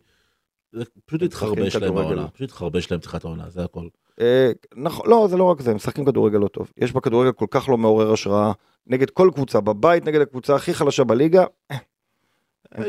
[0.73, 1.95] זה פשוט התחרבש להם.
[1.95, 3.87] בעונה, פשוט התחרבש להם פתיחת העונה, זה הכל.
[4.21, 6.73] אה, נכון, לא, זה לא רק זה, הם משחקים כדורגל לא טוב.
[6.77, 8.53] יש בכדורגל כל כך לא מעורר השראה,
[8.87, 11.77] נגד כל קבוצה, בבית נגד הקבוצה הכי חלשה בליגה, כן,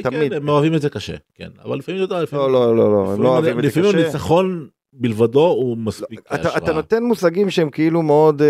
[0.03, 0.33] תמיד...
[0.33, 2.51] הם אוהבים את זה קשה, כן, אבל לפעמים אתה יודע, לפעמים...
[2.51, 3.99] לא, לא, לא, לא, הם לא לפעמים- אוהבים את זה לפעמים קשה.
[4.03, 6.57] הניצחון בלבדו הוא מספיק השראה.
[6.57, 8.47] אתה נותן מושגים שהם כאילו מאוד אה,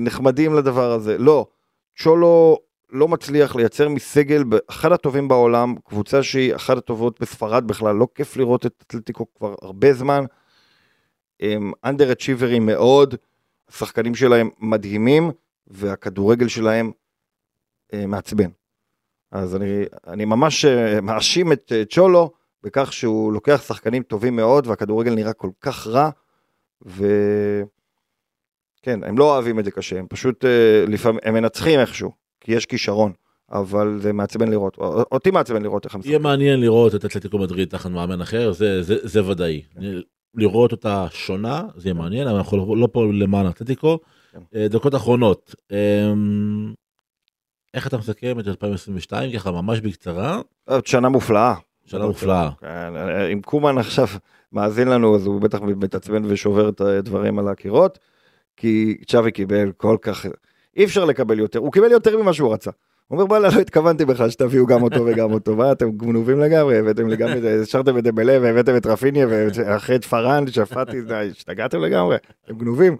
[0.00, 1.18] נחמדים לדבר הזה.
[1.18, 1.46] לא,
[1.98, 2.58] צ'ולו
[2.92, 8.36] לא מצליח לייצר מסגל אחד הטובים בעולם, קבוצה שהיא אחת הטובות בספרד בכלל, לא כיף
[8.36, 10.24] לראות את אתלטיקו כבר הרבה זמן.
[11.40, 13.14] הם אנדר אצ'יברים מאוד,
[13.68, 15.30] השחקנים שלהם מדהימים,
[15.66, 16.92] והכדורגל שלהם
[17.94, 18.48] אה, מעצבן.
[19.32, 22.30] אז אני, אני ממש אה, מאשים את אה, צ'ולו
[22.62, 26.10] בכך שהוא לוקח שחקנים טובים מאוד, והכדורגל נראה כל כך רע,
[26.86, 27.06] ו...
[28.82, 32.10] כן, הם לא אוהבים את זה קשה, הם פשוט אה, לפעמים, הם מנצחים איכשהו,
[32.40, 33.12] כי יש כישרון,
[33.52, 34.78] אבל זה מעצבן לראות,
[35.12, 36.22] אותי מעצבן לראות איך הם יהיה משחקים.
[36.22, 39.62] מעניין לראות את אתלטיקו מדריד תחת מאמן אחר, זה, זה, זה ודאי.
[40.34, 43.98] לראות אותה שונה, זה יהיה מעניין, אבל אנחנו לא- לא פה למען אתלטיקו.
[44.32, 44.66] כן.
[44.66, 46.74] דקות אחרונות, אמ,
[47.74, 49.32] איך אתה מסכם את 2022?
[49.32, 50.40] ככה ממש בקצרה,
[50.84, 51.54] שנה מופלאה.
[51.84, 52.50] שנה מופלאה.
[52.60, 52.96] כן,
[53.32, 54.06] אם קומן עכשיו
[54.52, 57.98] מאזין לנו, אז הוא בטח מתעצבן ושובר את הדברים על הקירות,
[58.56, 60.26] כי צ'אבי קיבל כל כך,
[60.76, 62.70] אי אפשר לקבל יותר, הוא קיבל יותר ממה שהוא רצה.
[63.08, 66.78] הוא אומר וואלה לא התכוונתי בכלל שתביאו גם אותו וגם אותו, מה אתם גנובים לגמרי,
[66.78, 70.98] הבאתם לגמרי, השארתם את דבלה והבאתם את רפיניה ואחרי את פארן, שפטי,
[71.30, 72.96] השתגעתם לגמרי, אתם גנובים.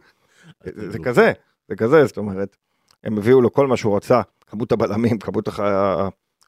[0.64, 1.32] זה כזה,
[1.68, 2.56] זה כזה, זאת אומרת,
[3.04, 4.20] הם הביאו לו כל מה שהוא רצה,
[4.53, 5.61] כמות הבלמים, כמות הח-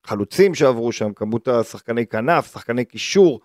[0.05, 3.41] החלוצים שעברו שם, כמות השחקני כנף, שחקני קישור,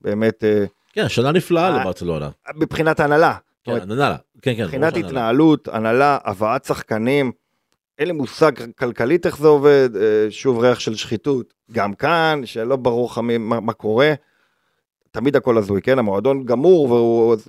[0.00, 2.30] באמת, אה, כן, שנה נפלאה אה, לברצלונה.
[2.56, 4.16] מבחינת הנהלה, כן, הנהלה.
[4.42, 4.64] כן, כן.
[4.64, 4.96] מבחינת.
[4.96, 7.32] התנהלות, הנהלה, הבאת שחקנים,
[7.98, 12.76] אין לי מושג כלכלית איך זה עובד, אה, שוב ריח של שחיתות, גם כאן, שלא
[12.76, 14.12] ברור לך מה קורה.
[15.12, 15.98] תמיד הכל הזוי, כן?
[15.98, 16.90] המועדון גמור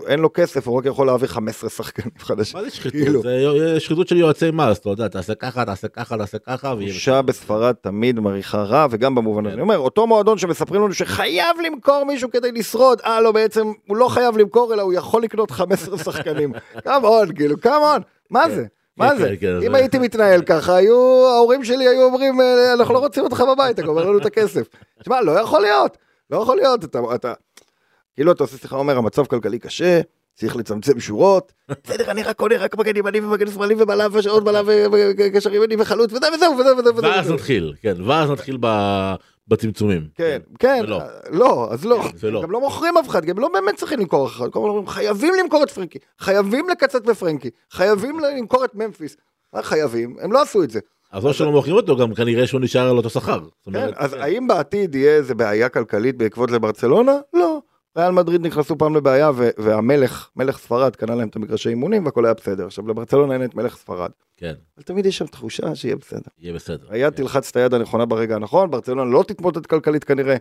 [0.05, 2.59] ואין לו כסף, הוא רק יכול להביא 15 שחקנים חדשים.
[2.59, 3.21] מה זה כאילו.
[3.21, 3.23] שחיתות?
[3.59, 7.75] זה שחיתות של יועצי מס, אתה יודע, תעשה ככה, תעשה ככה, תעשה ככה, תחושה בספרד
[7.81, 9.49] תמיד מריחה רע, וגם במובן הזה.
[9.49, 9.53] כן.
[9.53, 13.97] אני אומר, אותו מועדון שמספרים לנו שחייב למכור מישהו כדי לשרוד, אה, לא, בעצם הוא
[13.97, 16.53] לא חייב למכור, אלא הוא יכול לקנות 15 שחקנים.
[16.85, 18.55] כמון, כאילו, כמון, מה כן.
[18.55, 18.65] זה?
[18.97, 19.35] מה כן, זה?
[19.67, 23.79] אם הייתי מתנהל ככה, היו, ההורים שלי היו אומרים, "אה, אנחנו לא רוצים אותך בבית,
[23.79, 24.67] אתה גומר לנו את הכסף.
[25.01, 25.97] תשמע, לא יכול להיות,
[26.29, 27.33] לא יכול להיות, אתה, אתה,
[28.15, 30.01] כאילו אתה עושה שיחה, אומר, המצב כלכלי קשה,
[30.35, 31.53] צריך לצמצם שורות,
[31.83, 34.65] בסדר, אני רק קונה רק מגן ימני ומגן שמאלי ובלם ועוד בלם
[35.17, 37.03] וקשר ימני וחלוץ, וזהו, וזהו, וזהו, וזהו.
[37.03, 38.57] ואז נתחיל, כן, ואז נתחיל
[39.47, 40.07] בצמצומים.
[40.15, 41.01] כן, כן, ולא.
[41.29, 42.41] לא, אז לא, זה לא.
[42.41, 44.47] גם לא מוכרים אף אחד, גם לא באמת צריכים למכור אף אחד,
[44.87, 49.17] חייבים למכור את פרנקי, חייבים לקצץ בפרנקי, חייבים למכור את ממפיס,
[49.53, 50.15] מה חייבים?
[50.21, 50.79] הם לא עשו את זה.
[51.11, 53.39] אז או שלא מוכרים אותו, גם כנראה שהוא נשאר על אותו שכר.
[53.73, 57.17] כן, אז האם בעתיד יהיה איזה בעיה כלכלית בעקבות לברצלונה?
[57.33, 57.60] לא.
[57.97, 62.33] ריאל מדריד נכנסו פעם לבעיה והמלך, מלך ספרד קנה להם את המגרשי אימונים והכל היה
[62.33, 62.65] בסדר.
[62.65, 64.09] עכשיו לברצלונה אין את מלך ספרד.
[64.37, 66.21] כן, אבל תמיד יש שם תחושה שיהיה בסדר.
[66.39, 66.85] יהיה בסדר.
[66.89, 70.35] היד תלחץ את היד הנכונה ברגע הנכון, ברצלונה לא תתמוטט כלכלית כנראה.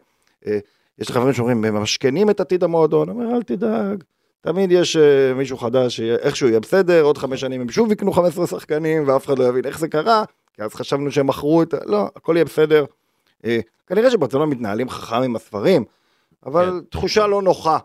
[0.47, 0.59] אה,
[0.99, 4.05] יש חברים שאומרים, ממשכנים את עתיד המועדון, אומר, אל תדאג.
[4.41, 8.13] תמיד יש אה, מישהו חדש, שיהיה- איכשהו יהיה בסדר, עוד חמש שנים הם שוב יקנו
[8.13, 10.25] 15 שחקנים, ואף אחד לא יבין איך זה קרה,
[10.55, 11.79] כי אז חשבנו שהם מכרו את ה...
[11.87, 12.85] לא, הכל יהיה בסדר.
[13.45, 15.85] אה, כנראה שברצלונה מתנהלים חכם עם הספרים,
[16.47, 16.85] אבל כן.
[16.91, 17.79] תחושה לא נוחה.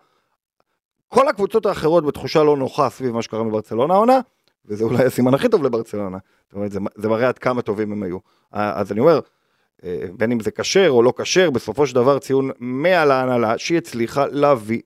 [1.07, 4.19] כל הקבוצות האחרות בתחושה לא נוחה סביב מה שקרה בברצלונה העונה,
[4.65, 6.17] וזה אולי הסימן הכי טוב לברצלונה.
[6.45, 8.17] זאת אומרת, זה, זה מראה עד כמה טובים הם היו.
[8.51, 9.19] אז אני אומר,
[9.83, 13.77] אה, בין אם זה כשר או לא כשר, בסופו של דבר ציון 100 להנהלה, שהיא
[13.77, 14.81] הצליחה להביא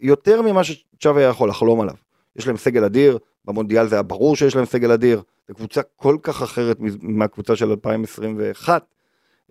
[0.00, 1.94] יותר ממה שצ'אבי היה יכול לחלום עליו.
[2.36, 6.16] יש להם סגל אדיר, במונדיאל זה היה ברור שיש להם סגל אדיר, זו קבוצה כל
[6.22, 8.84] כך אחרת מהקבוצה של 2021.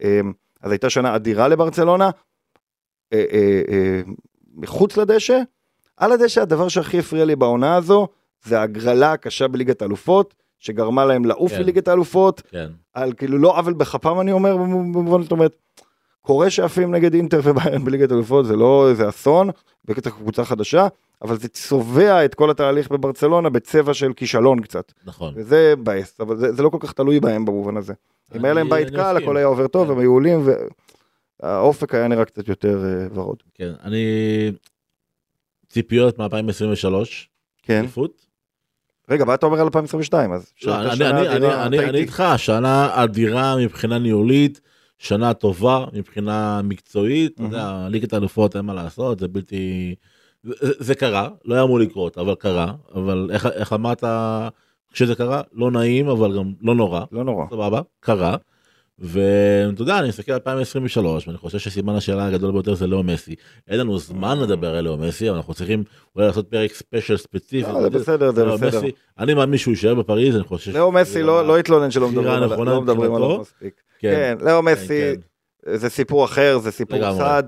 [0.03, 0.21] אה,
[0.61, 2.09] אז הייתה שנה אדירה לברצלונה,
[3.13, 4.01] אה, אה, אה,
[4.55, 5.39] מחוץ לדשא.
[5.97, 8.07] על הדשא הדבר שהכי הפריע לי בעונה הזו,
[8.43, 11.59] זה ההגרלה הקשה בליגת האלופות, שגרמה להם לעוף כן.
[11.61, 15.55] מליגת האלופות, כן, על כאילו לא עוול בכפם אני אומר, במובן זאת אומרת,
[16.21, 19.49] קורה שעפים נגד אינטר וביירן בליגת האלופות, זה לא איזה אסון,
[19.85, 20.87] בקטע קבוצה חדשה,
[21.21, 25.33] אבל זה צובע את כל התהליך בברצלונה בצבע של כישלון קצת, נכון.
[25.35, 27.93] וזה מבאס, אבל זה, זה לא כל כך תלוי בהם במובן הזה.
[28.35, 29.17] אם היה להם אני- בית אני קל.
[29.17, 29.91] הכל היה עובר טוב, כן.
[29.93, 30.45] הם היו עולים,
[31.43, 33.43] והאופק היה נראה קצת יותר אה, ורוד.
[33.55, 34.03] כן, אני...
[35.69, 36.93] ציפיות מ-2023,
[37.63, 37.79] כן.
[37.79, 38.25] אליפות?
[39.09, 40.31] רגע, מה אתה אומר על 2022?
[40.33, 41.89] אז לא, אני- אני- אדירה, אני- אני טעיתי.
[41.89, 44.61] אני איתך, שנה אדירה מבחינה ניהולית,
[44.97, 49.95] שנה טובה מבחינה מקצועית, אתה יודע, ליגת האלופות אין מה לעשות, זה בלתי...
[50.43, 54.03] זה- זה זה קרה, לא היה אמור לקרות, אבל קרה, אבל איך- איך אמרת
[54.93, 55.41] כשזה קרה?
[55.53, 57.45] לא נעים, אבל גם לא נורא, לא נורא.
[57.49, 58.35] סבבה, קרה.
[59.01, 63.35] ואתה יודע, אני מסתכל על 2023, ואני חושב שסימן השאלה הגדול ביותר זה לאו מסי.
[63.67, 65.83] אין לנו זמן לדבר על לאו מסי, אבל אנחנו צריכים
[66.15, 67.71] אולי לעשות פרק ספיישל ספציפי.
[67.81, 68.81] זה בסדר, זה בסדר.
[69.19, 70.77] אני מאמין שהוא יישאר בפריז, אני חושב...
[70.77, 73.15] לאו מסי לא לא התלונן שלא מדברים עליו, לא.
[73.15, 73.81] עליו מספיק.
[73.99, 75.01] כן, לאו מסי,
[75.65, 75.77] כן.
[75.77, 77.17] זה סיפור אחר, זה סיפור.
[77.17, 77.43] צד,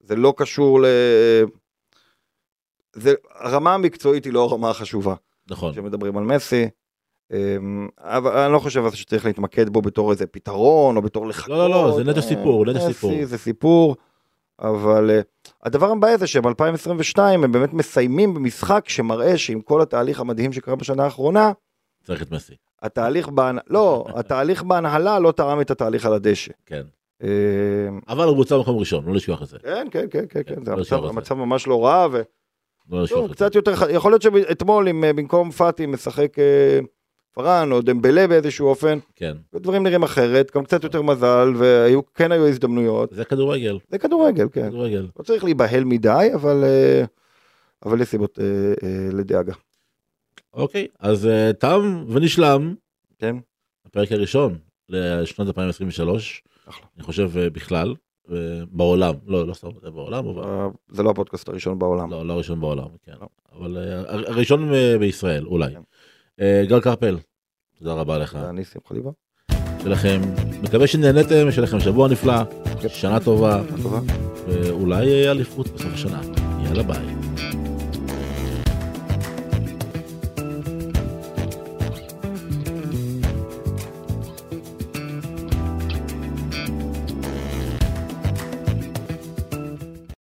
[0.00, 0.86] זה לא קשור ל...
[2.96, 5.14] זה, הרמה המקצועית היא לא הרמה החשובה.
[5.50, 5.72] נכון.
[5.72, 6.68] כשמדברים על מסי.
[7.32, 11.48] אמ, אבל אני לא חושב שצריך להתמקד בו בתור איזה פתרון או בתור לחכות.
[11.48, 13.24] לא, לא, זה נטו אה, סיפור, נטו מסי סיפור.
[13.24, 13.96] זה סיפור,
[14.58, 15.20] אבל אה,
[15.62, 20.76] הדבר המבאס זה שהם 2022 הם באמת מסיימים במשחק שמראה שעם כל התהליך המדהים שקרה
[20.76, 21.52] בשנה האחרונה,
[22.04, 22.54] צריך את מסי.
[22.82, 23.58] התהליך בהנ...
[23.66, 26.52] לא, התהליך בהנהלה לא תרם את התהליך על הדשא.
[26.66, 26.82] כן.
[27.22, 27.28] אמ,
[28.08, 29.58] אבל הוא בוצע במקום ראשון, לא לשכוח את זה.
[29.58, 31.04] כן, כן, כן, כן, כן, זה לא המצב.
[31.04, 32.22] המצב ממש לא רע, ו...
[32.90, 33.34] לא לשכוח לא, את זה.
[33.34, 36.78] קצת יותר, יכול להיות שאתמול אם אה, במקום פאטי משחק אה,
[37.32, 39.36] פארן או דמבלה באיזשהו אופן, כן.
[39.54, 43.10] דברים נראים אחרת, גם קצת יותר מזל, וכן היו הזדמנויות.
[43.12, 43.78] זה כדורגל.
[43.90, 44.68] זה כדורגל, כן.
[44.68, 45.06] כדורגל.
[45.18, 47.04] לא צריך להיבהל מדי, אבל, אה,
[47.86, 48.44] אבל יש סיבות אה,
[48.88, 49.52] אה, לדאגה.
[50.54, 52.74] אוקיי, אז אה, תם ונשלם
[53.18, 53.36] כן?
[53.86, 54.58] הפרק הראשון
[54.88, 56.42] לשנת 2023.
[56.68, 56.86] אחלה.
[56.96, 57.94] אני חושב אה, בכלל,
[58.32, 58.36] אה,
[58.70, 62.10] בעולם, לא, לא סתם בעולם, אבל זה לא הפודקאסט הראשון בעולם.
[62.10, 63.12] לא, לא הראשון בעולם, כן.
[63.20, 63.26] לא.
[63.58, 63.76] אבל
[64.06, 64.70] הר- הראשון
[65.00, 65.70] בישראל, אולי.
[65.74, 65.80] כן.
[66.40, 67.18] אה, גל קרפל,
[67.78, 68.38] תודה רבה לך.
[68.42, 69.10] ואני שמחה ליבה.
[69.50, 70.20] שיהיה לכם,
[70.62, 72.44] מקווה שנהנתם, שיהיה לכם שבוע נפלא,
[72.82, 72.88] כן.
[72.88, 74.00] שנה טובה, טובה.
[74.48, 76.20] ואולי אה, אליפות בסוף השנה.
[76.64, 77.61] יאללה ביי.